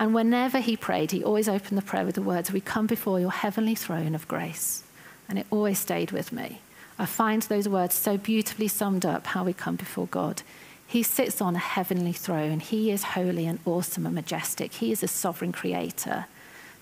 And 0.01 0.15
whenever 0.15 0.61
he 0.61 0.79
prayed, 0.79 1.11
he 1.11 1.23
always 1.23 1.47
opened 1.47 1.77
the 1.77 1.83
prayer 1.83 2.07
with 2.07 2.15
the 2.15 2.23
words, 2.23 2.51
We 2.51 2.63
come 2.63 2.87
before 2.87 3.21
your 3.21 3.31
heavenly 3.31 3.75
throne 3.75 4.15
of 4.15 4.27
grace. 4.27 4.85
And 5.29 5.39
it 5.39 5.47
always 5.51 5.79
stayed 5.79 6.11
with 6.11 6.33
me. 6.33 6.63
I 6.99 7.05
find 7.05 7.43
those 7.43 7.69
words 7.69 7.95
so 7.95 8.17
beautifully 8.17 8.69
summed 8.69 9.05
up 9.05 9.27
how 9.27 9.45
we 9.45 9.53
come 9.53 9.77
before 9.77 10.07
God. 10.07 10.41
He 10.87 11.03
sits 11.03 11.43
on 11.43 11.55
a 11.55 11.69
heavenly 11.77 12.15
throne. 12.15 12.61
He 12.61 12.91
is 12.91 13.13
holy 13.13 13.45
and 13.45 13.59
awesome 13.67 14.07
and 14.07 14.15
majestic. 14.15 14.73
He 14.73 14.91
is 14.91 15.03
a 15.03 15.07
sovereign 15.07 15.53
creator 15.53 16.25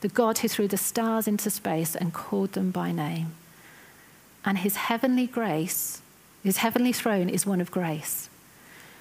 the 0.00 0.08
God 0.08 0.38
who 0.38 0.48
threw 0.48 0.66
the 0.66 0.76
stars 0.76 1.28
into 1.28 1.50
space 1.50 1.94
and 1.94 2.12
called 2.12 2.52
them 2.52 2.70
by 2.70 2.92
name. 2.92 3.32
And 4.44 4.58
his 4.58 4.76
heavenly 4.76 5.26
grace, 5.26 6.00
his 6.42 6.58
heavenly 6.58 6.92
throne 6.92 7.28
is 7.28 7.46
one 7.46 7.60
of 7.60 7.70
grace. 7.70 8.30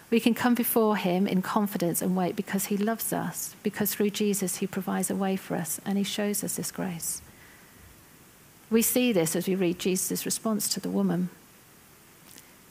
We 0.10 0.20
can 0.20 0.34
come 0.34 0.56
before 0.56 0.98
him 0.98 1.28
in 1.28 1.42
confidence 1.42 2.02
and 2.02 2.16
wait 2.16 2.36
because 2.36 2.66
he 2.66 2.78
loves 2.78 3.14
us, 3.14 3.56
because 3.64 3.94
through 3.94 4.10
Jesus 4.10 4.58
he 4.58 4.68
provides 4.68 5.10
a 5.10 5.16
way 5.16 5.36
for 5.36 5.56
us 5.56 5.80
and 5.86 5.98
he 5.98 6.04
shows 6.04 6.44
us 6.44 6.56
this 6.56 6.72
grace. 6.72 7.22
We 8.70 8.82
see 8.82 9.14
this 9.14 9.36
as 9.36 9.48
we 9.48 9.56
read 9.56 9.80
Jesus' 9.80 10.26
response 10.26 10.68
to 10.70 10.80
the 10.80 10.90
woman. 10.90 11.30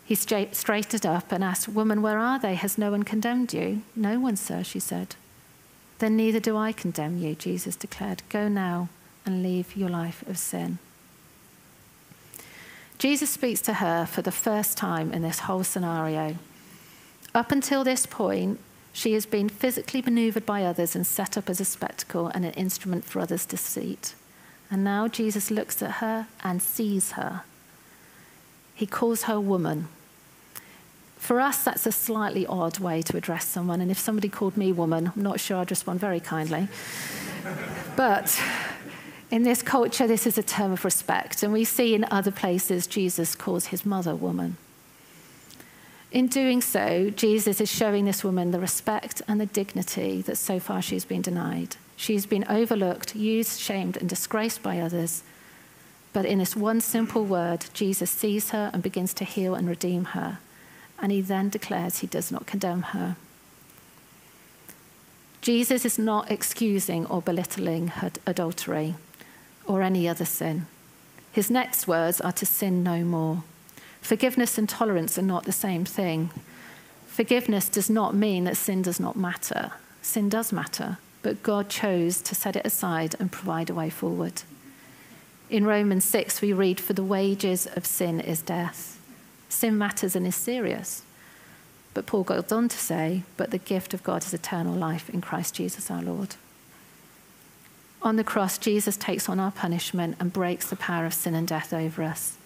He 0.04 0.14
straightened 0.14 1.04
up 1.04 1.32
and 1.32 1.44
asked, 1.44 1.68
Woman, 1.68 2.02
where 2.02 2.18
are 2.18 2.38
they? 2.38 2.54
Has 2.54 2.78
no 2.78 2.90
one 2.90 3.02
condemned 3.02 3.52
you? 3.52 3.82
No 3.94 4.18
one, 4.18 4.36
sir, 4.36 4.64
she 4.64 4.80
said. 4.80 5.16
Then 5.98 6.16
neither 6.16 6.40
do 6.40 6.56
I 6.56 6.72
condemn 6.72 7.18
you, 7.18 7.34
Jesus 7.34 7.76
declared. 7.76 8.22
Go 8.28 8.48
now 8.48 8.88
and 9.26 9.42
leave 9.42 9.76
your 9.76 9.88
life 9.88 10.22
of 10.28 10.38
sin. 10.38 10.78
Jesus 12.98 13.30
speaks 13.30 13.60
to 13.62 13.74
her 13.74 14.06
for 14.06 14.22
the 14.22 14.32
first 14.32 14.76
time 14.76 15.12
in 15.12 15.22
this 15.22 15.40
whole 15.40 15.64
scenario. 15.64 16.36
Up 17.34 17.52
until 17.52 17.84
this 17.84 18.06
point, 18.06 18.58
she 18.92 19.12
has 19.12 19.26
been 19.26 19.48
physically 19.48 20.02
maneuvered 20.02 20.44
by 20.44 20.64
others 20.64 20.96
and 20.96 21.06
set 21.06 21.36
up 21.36 21.48
as 21.48 21.60
a 21.60 21.64
spectacle 21.64 22.28
and 22.28 22.44
an 22.44 22.52
instrument 22.54 23.04
for 23.04 23.20
others' 23.20 23.46
deceit. 23.46 24.14
And 24.70 24.82
now 24.82 25.06
Jesus 25.06 25.50
looks 25.50 25.80
at 25.82 25.92
her 26.02 26.26
and 26.42 26.60
sees 26.60 27.12
her. 27.12 27.42
He 28.74 28.86
calls 28.86 29.24
her 29.24 29.40
woman. 29.40 29.88
For 31.18 31.40
us, 31.40 31.64
that's 31.64 31.84
a 31.86 31.92
slightly 31.92 32.46
odd 32.46 32.78
way 32.78 33.02
to 33.02 33.16
address 33.16 33.46
someone. 33.46 33.80
And 33.80 33.90
if 33.90 33.98
somebody 33.98 34.28
called 34.28 34.56
me 34.56 34.72
woman, 34.72 35.12
I'm 35.14 35.22
not 35.22 35.40
sure 35.40 35.58
I'd 35.58 35.70
respond 35.70 36.00
very 36.00 36.20
kindly. 36.20 36.68
but 37.96 38.40
in 39.30 39.42
this 39.42 39.60
culture, 39.60 40.06
this 40.06 40.26
is 40.26 40.38
a 40.38 40.42
term 40.42 40.72
of 40.72 40.84
respect. 40.84 41.42
And 41.42 41.52
we 41.52 41.64
see 41.64 41.94
in 41.94 42.06
other 42.10 42.30
places 42.30 42.86
Jesus 42.86 43.34
calls 43.34 43.66
his 43.66 43.84
mother 43.84 44.14
woman. 44.14 44.56
In 46.10 46.28
doing 46.28 46.62
so, 46.62 47.10
Jesus 47.10 47.60
is 47.60 47.70
showing 47.70 48.06
this 48.06 48.24
woman 48.24 48.50
the 48.50 48.60
respect 48.60 49.20
and 49.28 49.38
the 49.38 49.46
dignity 49.46 50.22
that 50.22 50.36
so 50.36 50.58
far 50.58 50.80
she's 50.80 51.04
been 51.04 51.20
denied. 51.20 51.76
She's 51.96 52.24
been 52.24 52.46
overlooked, 52.48 53.14
used, 53.14 53.60
shamed, 53.60 53.98
and 53.98 54.08
disgraced 54.08 54.62
by 54.62 54.78
others. 54.78 55.22
But 56.14 56.24
in 56.24 56.38
this 56.38 56.56
one 56.56 56.80
simple 56.80 57.24
word, 57.24 57.66
Jesus 57.74 58.10
sees 58.10 58.50
her 58.50 58.70
and 58.72 58.82
begins 58.82 59.12
to 59.14 59.24
heal 59.24 59.54
and 59.54 59.68
redeem 59.68 60.06
her. 60.06 60.38
And 61.00 61.12
he 61.12 61.20
then 61.20 61.48
declares 61.48 61.98
he 61.98 62.06
does 62.06 62.32
not 62.32 62.46
condemn 62.46 62.82
her. 62.82 63.16
Jesus 65.40 65.84
is 65.84 65.98
not 65.98 66.30
excusing 66.30 67.06
or 67.06 67.22
belittling 67.22 67.88
her 67.88 68.10
adultery 68.26 68.96
or 69.64 69.82
any 69.82 70.08
other 70.08 70.24
sin. 70.24 70.66
His 71.30 71.50
next 71.50 71.86
words 71.86 72.20
are 72.20 72.32
to 72.32 72.46
sin 72.46 72.82
no 72.82 73.04
more. 73.04 73.44
Forgiveness 74.00 74.58
and 74.58 74.68
tolerance 74.68 75.18
are 75.18 75.22
not 75.22 75.44
the 75.44 75.52
same 75.52 75.84
thing. 75.84 76.30
Forgiveness 77.06 77.68
does 77.68 77.88
not 77.88 78.14
mean 78.14 78.44
that 78.44 78.56
sin 78.56 78.82
does 78.82 78.98
not 78.98 79.16
matter. 79.16 79.72
Sin 80.02 80.28
does 80.28 80.52
matter, 80.52 80.98
but 81.22 81.42
God 81.42 81.68
chose 81.68 82.20
to 82.22 82.34
set 82.34 82.56
it 82.56 82.66
aside 82.66 83.14
and 83.18 83.30
provide 83.30 83.70
a 83.70 83.74
way 83.74 83.90
forward. 83.90 84.42
In 85.50 85.64
Romans 85.64 86.04
6, 86.04 86.40
we 86.40 86.52
read, 86.52 86.80
For 86.80 86.92
the 86.92 87.04
wages 87.04 87.66
of 87.66 87.86
sin 87.86 88.20
is 88.20 88.42
death. 88.42 88.97
Sin 89.48 89.78
matters 89.78 90.14
and 90.14 90.26
is 90.26 90.36
serious. 90.36 91.02
But 91.94 92.06
Paul 92.06 92.22
goes 92.22 92.52
on 92.52 92.68
to 92.68 92.76
say, 92.76 93.22
But 93.36 93.50
the 93.50 93.58
gift 93.58 93.94
of 93.94 94.02
God 94.02 94.24
is 94.24 94.34
eternal 94.34 94.74
life 94.74 95.10
in 95.10 95.20
Christ 95.20 95.54
Jesus 95.54 95.90
our 95.90 96.02
Lord. 96.02 96.36
On 98.00 98.16
the 98.16 98.24
cross, 98.24 98.58
Jesus 98.58 98.96
takes 98.96 99.28
on 99.28 99.40
our 99.40 99.50
punishment 99.50 100.16
and 100.20 100.32
breaks 100.32 100.70
the 100.70 100.76
power 100.76 101.06
of 101.06 101.14
sin 101.14 101.34
and 101.34 101.48
death 101.48 101.72
over 101.72 102.02
us. 102.02 102.36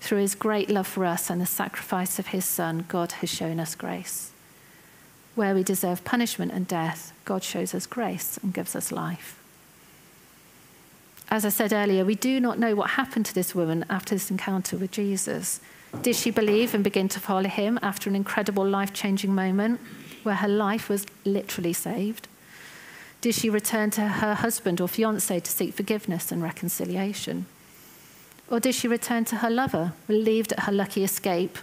Through 0.00 0.18
his 0.18 0.34
great 0.34 0.68
love 0.68 0.86
for 0.86 1.04
us 1.04 1.30
and 1.30 1.40
the 1.40 1.46
sacrifice 1.46 2.18
of 2.18 2.28
his 2.28 2.44
Son, 2.44 2.84
God 2.88 3.12
has 3.12 3.30
shown 3.30 3.58
us 3.58 3.74
grace. 3.74 4.32
Where 5.34 5.54
we 5.54 5.62
deserve 5.62 6.04
punishment 6.04 6.52
and 6.52 6.68
death, 6.68 7.12
God 7.24 7.42
shows 7.42 7.74
us 7.74 7.86
grace 7.86 8.38
and 8.42 8.52
gives 8.52 8.76
us 8.76 8.92
life. 8.92 9.40
As 11.30 11.44
I 11.44 11.50
said 11.50 11.72
earlier, 11.72 12.04
we 12.04 12.14
do 12.14 12.40
not 12.40 12.58
know 12.58 12.74
what 12.74 12.90
happened 12.90 13.26
to 13.26 13.34
this 13.34 13.54
woman 13.54 13.84
after 13.90 14.14
this 14.14 14.30
encounter 14.30 14.76
with 14.76 14.90
Jesus. 14.90 15.60
Did 16.02 16.16
she 16.16 16.30
believe 16.30 16.74
and 16.74 16.84
begin 16.84 17.08
to 17.08 17.20
follow 17.20 17.48
him 17.48 17.78
after 17.82 18.10
an 18.10 18.16
incredible 18.16 18.66
life 18.66 18.92
changing 18.92 19.34
moment 19.34 19.80
where 20.22 20.36
her 20.36 20.48
life 20.48 20.88
was 20.88 21.06
literally 21.24 21.72
saved? 21.72 22.28
Did 23.20 23.34
she 23.34 23.50
return 23.50 23.90
to 23.92 24.02
her 24.02 24.34
husband 24.34 24.80
or 24.80 24.88
fiance 24.88 25.40
to 25.40 25.50
seek 25.50 25.74
forgiveness 25.74 26.30
and 26.30 26.42
reconciliation? 26.42 27.46
Or 28.50 28.60
did 28.60 28.74
she 28.74 28.88
return 28.88 29.24
to 29.26 29.36
her 29.36 29.50
lover, 29.50 29.92
relieved 30.06 30.52
at 30.52 30.60
her 30.60 30.72
lucky 30.72 31.02
escape, 31.02 31.58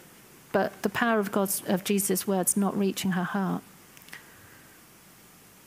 but 0.51 0.81
the 0.81 0.89
power 0.89 1.19
of, 1.19 1.31
God's, 1.31 1.63
of 1.67 1.83
Jesus' 1.83 2.27
words 2.27 2.57
not 2.57 2.77
reaching 2.77 3.11
her 3.11 3.23
heart? 3.23 3.63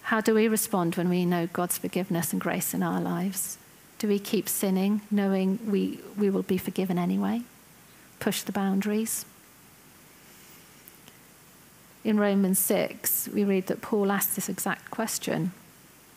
How 0.03 0.21
do 0.21 0.35
we 0.35 0.49
respond 0.49 0.95
when 0.95 1.09
we 1.09 1.25
know 1.27 1.47
God's 1.47 1.79
forgiveness 1.79 2.33
and 2.33 2.41
grace 2.41 2.73
in 2.75 2.83
our 2.83 3.01
lives? 3.01 3.59
Do 3.99 4.09
we 4.09 4.19
keep 4.19 4.49
sinning, 4.49 5.03
knowing 5.11 5.59
we, 5.67 6.01
we 6.17 6.31
will 6.31 6.43
be 6.43 6.57
forgiven 6.57 6.99
anyway? 6.99 7.43
Push 8.21 8.43
the 8.43 8.53
boundaries? 8.53 9.25
In 12.05 12.19
Romans 12.19 12.59
6, 12.59 13.29
we 13.35 13.45
read 13.45 13.67
that 13.67 13.83
Paul 13.83 14.11
asked 14.11 14.35
this 14.35 14.49
exact 14.49 14.91
question 14.91 15.53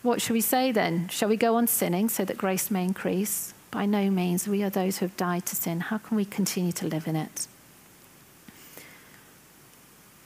What 0.01 0.21
shall 0.21 0.33
we 0.33 0.41
say 0.41 0.71
then? 0.71 1.07
Shall 1.09 1.29
we 1.29 1.37
go 1.37 1.55
on 1.55 1.67
sinning 1.67 2.09
so 2.09 2.23
that 2.25 2.37
grace 2.37 2.71
may 2.71 2.83
increase? 2.83 3.53
By 3.71 3.85
no 3.85 4.09
means. 4.09 4.47
We 4.47 4.63
are 4.63 4.69
those 4.69 4.97
who 4.97 5.05
have 5.05 5.17
died 5.17 5.45
to 5.47 5.55
sin. 5.55 5.79
How 5.79 5.97
can 5.97 6.17
we 6.17 6.25
continue 6.25 6.73
to 6.73 6.87
live 6.87 7.07
in 7.07 7.15
it? 7.15 7.47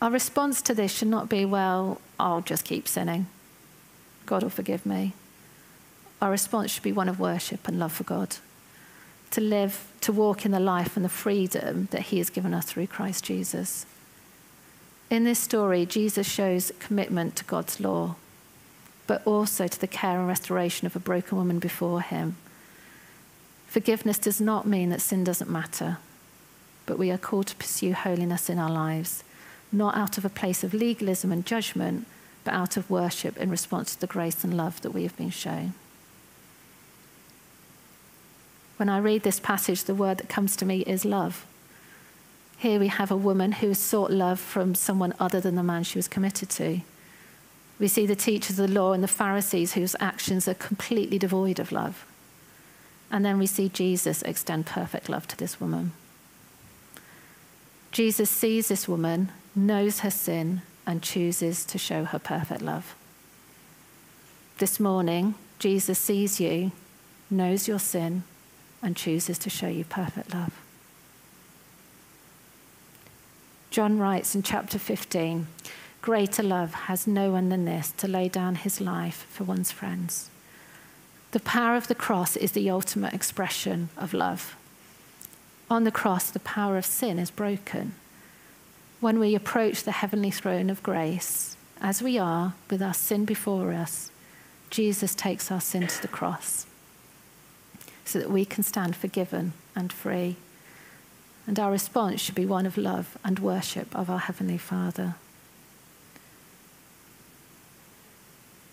Our 0.01 0.11
response 0.11 0.61
to 0.63 0.73
this 0.73 0.91
should 0.91 1.07
not 1.07 1.29
be, 1.29 1.45
well, 1.45 2.01
I'll 2.19 2.41
just 2.41 2.65
keep 2.65 2.87
sinning. 2.87 3.27
God 4.25 4.43
will 4.43 4.49
forgive 4.49 4.85
me. 4.85 5.13
Our 6.21 6.31
response 6.31 6.71
should 6.71 6.83
be 6.83 6.91
one 6.91 7.09
of 7.09 7.19
worship 7.19 7.67
and 7.67 7.79
love 7.79 7.91
for 7.93 8.03
God. 8.03 8.37
To 9.35 9.41
live, 9.41 9.91
to 10.01 10.11
walk 10.11 10.45
in 10.45 10.51
the 10.51 10.59
life 10.59 10.95
and 10.95 11.05
the 11.05 11.09
freedom 11.09 11.87
that 11.91 12.03
He 12.03 12.17
has 12.17 12.29
given 12.29 12.53
us 12.53 12.65
through 12.65 12.87
Christ 12.87 13.23
Jesus. 13.23 13.85
In 15.09 15.23
this 15.23 15.39
story, 15.39 15.85
Jesus 15.85 16.27
shows 16.27 16.71
commitment 16.79 17.35
to 17.37 17.45
God's 17.45 17.79
law, 17.79 18.15
but 19.07 19.25
also 19.25 19.67
to 19.67 19.79
the 19.79 19.87
care 19.87 20.19
and 20.19 20.27
restoration 20.27 20.85
of 20.85 20.95
a 20.95 20.99
broken 20.99 21.37
woman 21.37 21.59
before 21.59 22.01
Him 22.01 22.35
Forgiveness 23.75 24.17
does 24.17 24.39
not 24.39 24.65
mean 24.65 24.87
that 24.91 25.01
sin 25.01 25.25
doesn't 25.25 25.49
matter, 25.49 25.97
but 26.85 26.97
we 26.97 27.11
are 27.11 27.17
called 27.17 27.47
to 27.47 27.57
pursue 27.57 27.91
holiness 27.91 28.49
in 28.49 28.57
our 28.57 28.69
lives, 28.69 29.21
not 29.69 29.97
out 29.97 30.17
of 30.17 30.23
a 30.23 30.29
place 30.29 30.63
of 30.63 30.73
legalism 30.73 31.29
and 31.29 31.45
judgment, 31.45 32.07
but 32.45 32.53
out 32.53 32.77
of 32.77 32.89
worship 32.89 33.35
in 33.35 33.49
response 33.49 33.93
to 33.93 33.99
the 33.99 34.07
grace 34.07 34.45
and 34.45 34.55
love 34.55 34.81
that 34.81 34.91
we 34.91 35.03
have 35.03 35.17
been 35.17 35.29
shown. 35.29 35.73
When 38.77 38.89
I 38.89 38.97
read 38.97 39.23
this 39.23 39.39
passage, 39.39 39.83
the 39.83 39.95
word 39.95 40.17
that 40.17 40.29
comes 40.29 40.55
to 40.57 40.65
me 40.65 40.81
is 40.81 41.05
love. 41.05 41.45
Here 42.57 42.79
we 42.79 42.87
have 42.87 43.11
a 43.11 43.17
woman 43.17 43.53
who 43.53 43.73
sought 43.73 44.11
love 44.11 44.39
from 44.39 44.75
someone 44.75 45.13
other 45.19 45.39
than 45.39 45.55
the 45.55 45.63
man 45.63 45.83
she 45.83 45.97
was 45.97 46.07
committed 46.07 46.49
to. 46.51 46.81
We 47.79 47.87
see 47.87 48.05
the 48.05 48.15
teachers 48.15 48.59
of 48.59 48.67
the 48.67 48.73
law 48.73 48.93
and 48.93 49.03
the 49.03 49.07
Pharisees 49.07 49.73
whose 49.73 49.95
actions 49.99 50.47
are 50.47 50.53
completely 50.53 51.19
devoid 51.19 51.59
of 51.59 51.71
love. 51.71 52.05
And 53.11 53.23
then 53.23 53.37
we 53.37 53.45
see 53.45 53.69
Jesus 53.69 54.21
extend 54.23 54.65
perfect 54.65 55.09
love 55.09 55.27
to 55.27 55.37
this 55.37 55.59
woman. 55.59 55.91
Jesus 57.91 58.29
sees 58.29 58.67
this 58.67 58.87
woman, 58.87 59.31
knows 59.55 59.99
her 59.99 60.11
sin, 60.11 60.61
and 60.87 61.01
chooses 61.01 61.65
to 61.65 61.77
show 61.77 62.03
her 62.03 62.19
perfect 62.19 62.61
love. 62.61 62.95
This 64.57 64.79
morning, 64.79 65.35
Jesus 65.59 65.99
sees 65.99 66.39
you, 66.39 66.71
knows 67.29 67.67
your 67.67 67.79
sin, 67.79 68.23
and 68.81 68.95
chooses 68.95 69.37
to 69.39 69.49
show 69.49 69.67
you 69.67 69.83
perfect 69.83 70.33
love. 70.33 70.53
John 73.71 73.99
writes 73.99 74.35
in 74.35 74.43
chapter 74.43 74.79
15 74.79 75.47
Greater 76.01 76.43
love 76.43 76.73
has 76.73 77.07
no 77.07 77.31
one 77.31 77.49
than 77.49 77.65
this 77.65 77.91
to 77.97 78.07
lay 78.07 78.29
down 78.29 78.55
his 78.55 78.79
life 78.79 79.25
for 79.29 79.43
one's 79.43 79.71
friends. 79.71 80.29
The 81.31 81.39
power 81.39 81.75
of 81.75 81.87
the 81.87 81.95
cross 81.95 82.37
is 82.37 82.51
the 82.51 82.69
ultimate 82.69 83.13
expression 83.13 83.89
of 83.97 84.13
love. 84.13 84.55
On 85.69 85.83
the 85.83 85.91
cross, 85.91 86.29
the 86.29 86.39
power 86.39 86.77
of 86.77 86.85
sin 86.85 87.17
is 87.17 87.31
broken. 87.31 87.95
When 89.01 89.19
we 89.19 89.35
approach 89.35 89.83
the 89.83 89.91
heavenly 89.91 90.31
throne 90.31 90.69
of 90.69 90.83
grace, 90.83 91.57
as 91.81 92.01
we 92.01 92.17
are, 92.17 92.53
with 92.69 92.81
our 92.81 92.93
sin 92.93 93.25
before 93.25 93.73
us, 93.73 94.11
Jesus 94.69 95.15
takes 95.15 95.51
our 95.51 95.59
sin 95.59 95.87
to 95.87 96.01
the 96.01 96.07
cross 96.07 96.67
so 98.05 98.19
that 98.19 98.29
we 98.29 98.45
can 98.45 98.63
stand 98.63 98.95
forgiven 98.95 99.53
and 99.75 99.91
free. 99.91 100.37
And 101.47 101.59
our 101.59 101.71
response 101.71 102.21
should 102.21 102.35
be 102.35 102.45
one 102.45 102.65
of 102.65 102.77
love 102.77 103.17
and 103.23 103.39
worship 103.39 103.93
of 103.95 104.09
our 104.09 104.19
Heavenly 104.19 104.57
Father. 104.57 105.15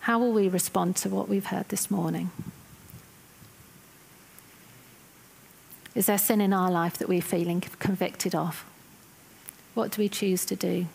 How 0.00 0.18
will 0.18 0.32
we 0.32 0.48
respond 0.48 0.96
to 0.96 1.08
what 1.08 1.28
we've 1.28 1.46
heard 1.46 1.68
this 1.68 1.90
morning? 1.90 2.30
Is 5.94 6.06
there 6.06 6.18
sin 6.18 6.40
in 6.40 6.52
our 6.52 6.70
life 6.70 6.98
that 6.98 7.08
we're 7.08 7.20
feeling 7.22 7.60
convicted 7.60 8.34
of? 8.34 8.64
What 9.74 9.92
do 9.92 10.02
we 10.02 10.08
choose 10.08 10.44
to 10.46 10.56
do? 10.56 10.86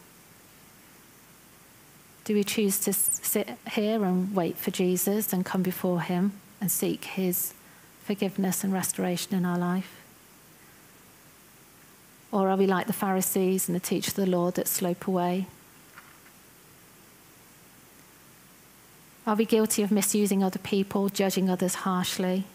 Do 2.25 2.33
we 2.33 2.43
choose 2.43 2.79
to 2.81 2.93
sit 2.93 3.49
here 3.71 4.03
and 4.03 4.35
wait 4.35 4.57
for 4.57 4.71
Jesus 4.71 5.31
and 5.31 5.45
come 5.45 5.63
before 5.63 6.01
him 6.01 6.33
and 6.59 6.69
seek 6.71 7.05
his 7.05 7.53
forgiveness 8.07 8.63
and 8.63 8.73
restoration 8.73 9.35
in 9.35 9.45
our 9.45 9.57
life? 9.57 10.01
Or 12.31 12.49
are 12.49 12.57
we 12.57 12.65
like 12.65 12.87
the 12.87 12.93
Pharisees 12.93 13.67
and 13.67 13.75
the 13.75 13.79
teachers 13.79 14.17
of 14.17 14.25
the 14.25 14.31
law 14.31 14.49
that 14.51 14.67
slope 14.67 15.07
away 15.07 15.47
Are 19.27 19.35
we 19.35 19.43
guilty 19.43 19.83
of 19.83 19.91
misusing 19.91 20.41
other 20.41 20.57
people, 20.57 21.09
judging 21.09 21.49
others 21.49 21.75
harshly? 21.75 22.45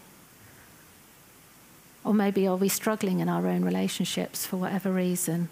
Or 2.03 2.15
maybe 2.15 2.47
are 2.47 2.55
we 2.55 2.67
struggling 2.67 3.19
in 3.19 3.29
our 3.29 3.45
own 3.45 3.63
relationships 3.63 4.47
for 4.47 4.57
whatever 4.57 4.91
reason? 4.91 5.49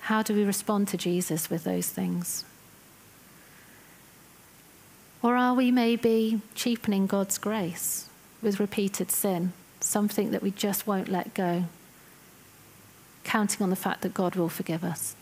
How 0.00 0.22
do 0.22 0.34
we 0.34 0.44
respond 0.44 0.86
to 0.88 0.98
Jesus 0.98 1.48
with 1.48 1.64
those 1.64 1.88
things? 1.88 2.44
Or 5.22 5.36
are 5.36 5.54
we 5.54 5.70
maybe 5.70 6.40
cheapening 6.54 7.06
God's 7.06 7.38
grace 7.38 8.08
with 8.40 8.60
repeated 8.60 9.10
sin, 9.10 9.52
something 9.80 10.30
that 10.30 10.42
we 10.42 10.50
just 10.50 10.86
won't 10.86 11.08
let 11.08 11.34
go? 11.34 11.64
counting 13.28 13.62
on 13.62 13.68
the 13.68 13.76
fact 13.76 14.00
that 14.00 14.14
God 14.14 14.36
will 14.36 14.48
forgive 14.48 14.82
us. 14.82 15.14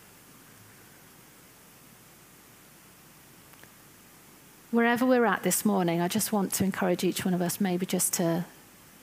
Wherever 4.71 5.05
we're 5.05 5.25
at 5.25 5.43
this 5.43 5.65
morning, 5.65 5.99
I 5.99 6.07
just 6.07 6.31
want 6.31 6.53
to 6.53 6.63
encourage 6.63 7.03
each 7.03 7.25
one 7.25 7.33
of 7.33 7.41
us 7.41 7.59
maybe 7.59 7.85
just 7.85 8.13
to 8.13 8.45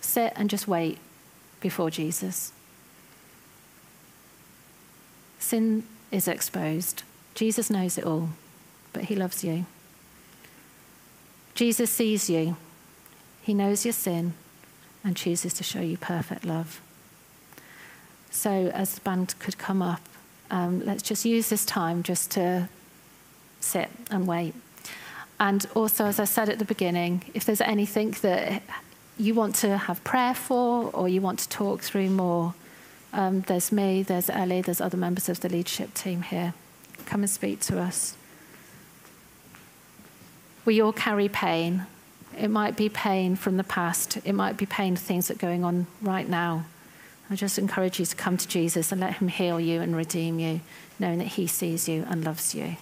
sit 0.01 0.33
and 0.37 0.49
just 0.49 0.67
wait 0.67 0.99
before 1.61 1.91
Jesus. 1.91 2.53
Sin 5.39 5.85
is 6.11 6.27
exposed. 6.27 7.03
Jesus 7.35 7.69
knows 7.69 7.99
it 7.99 8.05
all, 8.05 8.31
but 8.95 9.05
he 9.05 9.17
loves 9.17 9.45
you. 9.45 9.67
Jesus 11.55 11.91
sees 11.91 12.29
you. 12.29 12.57
He 13.43 13.55
knows 13.55 13.85
your 13.85 13.93
sin 13.93 14.35
and 15.05 15.17
chooses 15.17 15.55
to 15.55 15.65
show 15.65 15.81
you 15.81 15.97
perfect 15.97 16.45
love. 16.45 16.81
So, 18.31 18.51
as 18.75 18.95
the 18.95 19.01
band 19.03 19.35
could 19.39 19.59
come 19.59 19.81
up, 19.81 20.01
um, 20.51 20.85
let's 20.85 21.03
just 21.03 21.25
use 21.25 21.49
this 21.49 21.65
time 21.65 22.03
just 22.03 22.31
to 22.33 22.69
sit 23.61 23.89
and 24.11 24.27
wait. 24.27 24.55
And 25.39 25.67
also, 25.75 26.07
as 26.07 26.19
I 26.19 26.25
said 26.25 26.49
at 26.49 26.59
the 26.59 26.65
beginning, 26.65 27.25
if 27.35 27.45
there's 27.45 27.61
anything 27.61 28.13
that 28.23 28.63
you 29.17 29.35
want 29.35 29.55
to 29.57 29.77
have 29.77 30.03
prayer 30.05 30.35
for 30.35 30.91
or 30.93 31.09
you 31.09 31.21
want 31.21 31.39
to 31.41 31.49
talk 31.49 31.83
through 31.83 32.11
more, 32.11 32.55
um, 33.13 33.43
there's 33.43 33.71
me, 33.71 34.03
there's 34.03 34.29
Ellie, 34.29 34.63
there's 34.63 34.81
other 34.81 34.97
members 34.97 35.29
of 35.29 35.41
the 35.41 35.49
leadership 35.49 35.95
team 35.95 36.23
here. 36.23 36.55
Come 37.07 37.23
and 37.23 37.31
speak 37.31 37.61
to 37.61 37.81
us. 37.81 38.17
We 40.65 40.81
all 40.81 40.93
carry 40.93 41.29
pain. 41.29 41.87
It 42.39 42.49
might 42.49 42.77
be 42.77 42.89
pain 42.89 43.37
from 43.37 43.57
the 43.57 43.65
past, 43.65 44.19
it 44.25 44.33
might 44.33 44.57
be 44.57 44.67
pain 44.67 44.97
things 44.97 45.29
that 45.29 45.37
are 45.37 45.47
going 45.47 45.63
on 45.63 45.87
right 46.03 46.29
now. 46.29 46.65
I 47.31 47.37
just 47.37 47.59
encourage 47.59 47.99
you 47.99 48.07
to 48.07 48.17
come 48.17 48.37
to 48.37 48.49
Jesus 48.49 48.93
and 48.93 49.01
let 49.01 49.15
him 49.15 49.29
heal 49.29 49.61
you 49.61 49.81
and 49.81 49.97
redeem 49.97 50.39
you, 50.39 50.61
knowing 50.99 51.19
that 51.19 51.29
he 51.29 51.47
sees 51.47 51.89
you 51.89 52.05
and 52.09 52.25
loves 52.25 52.55
you. 52.55 52.77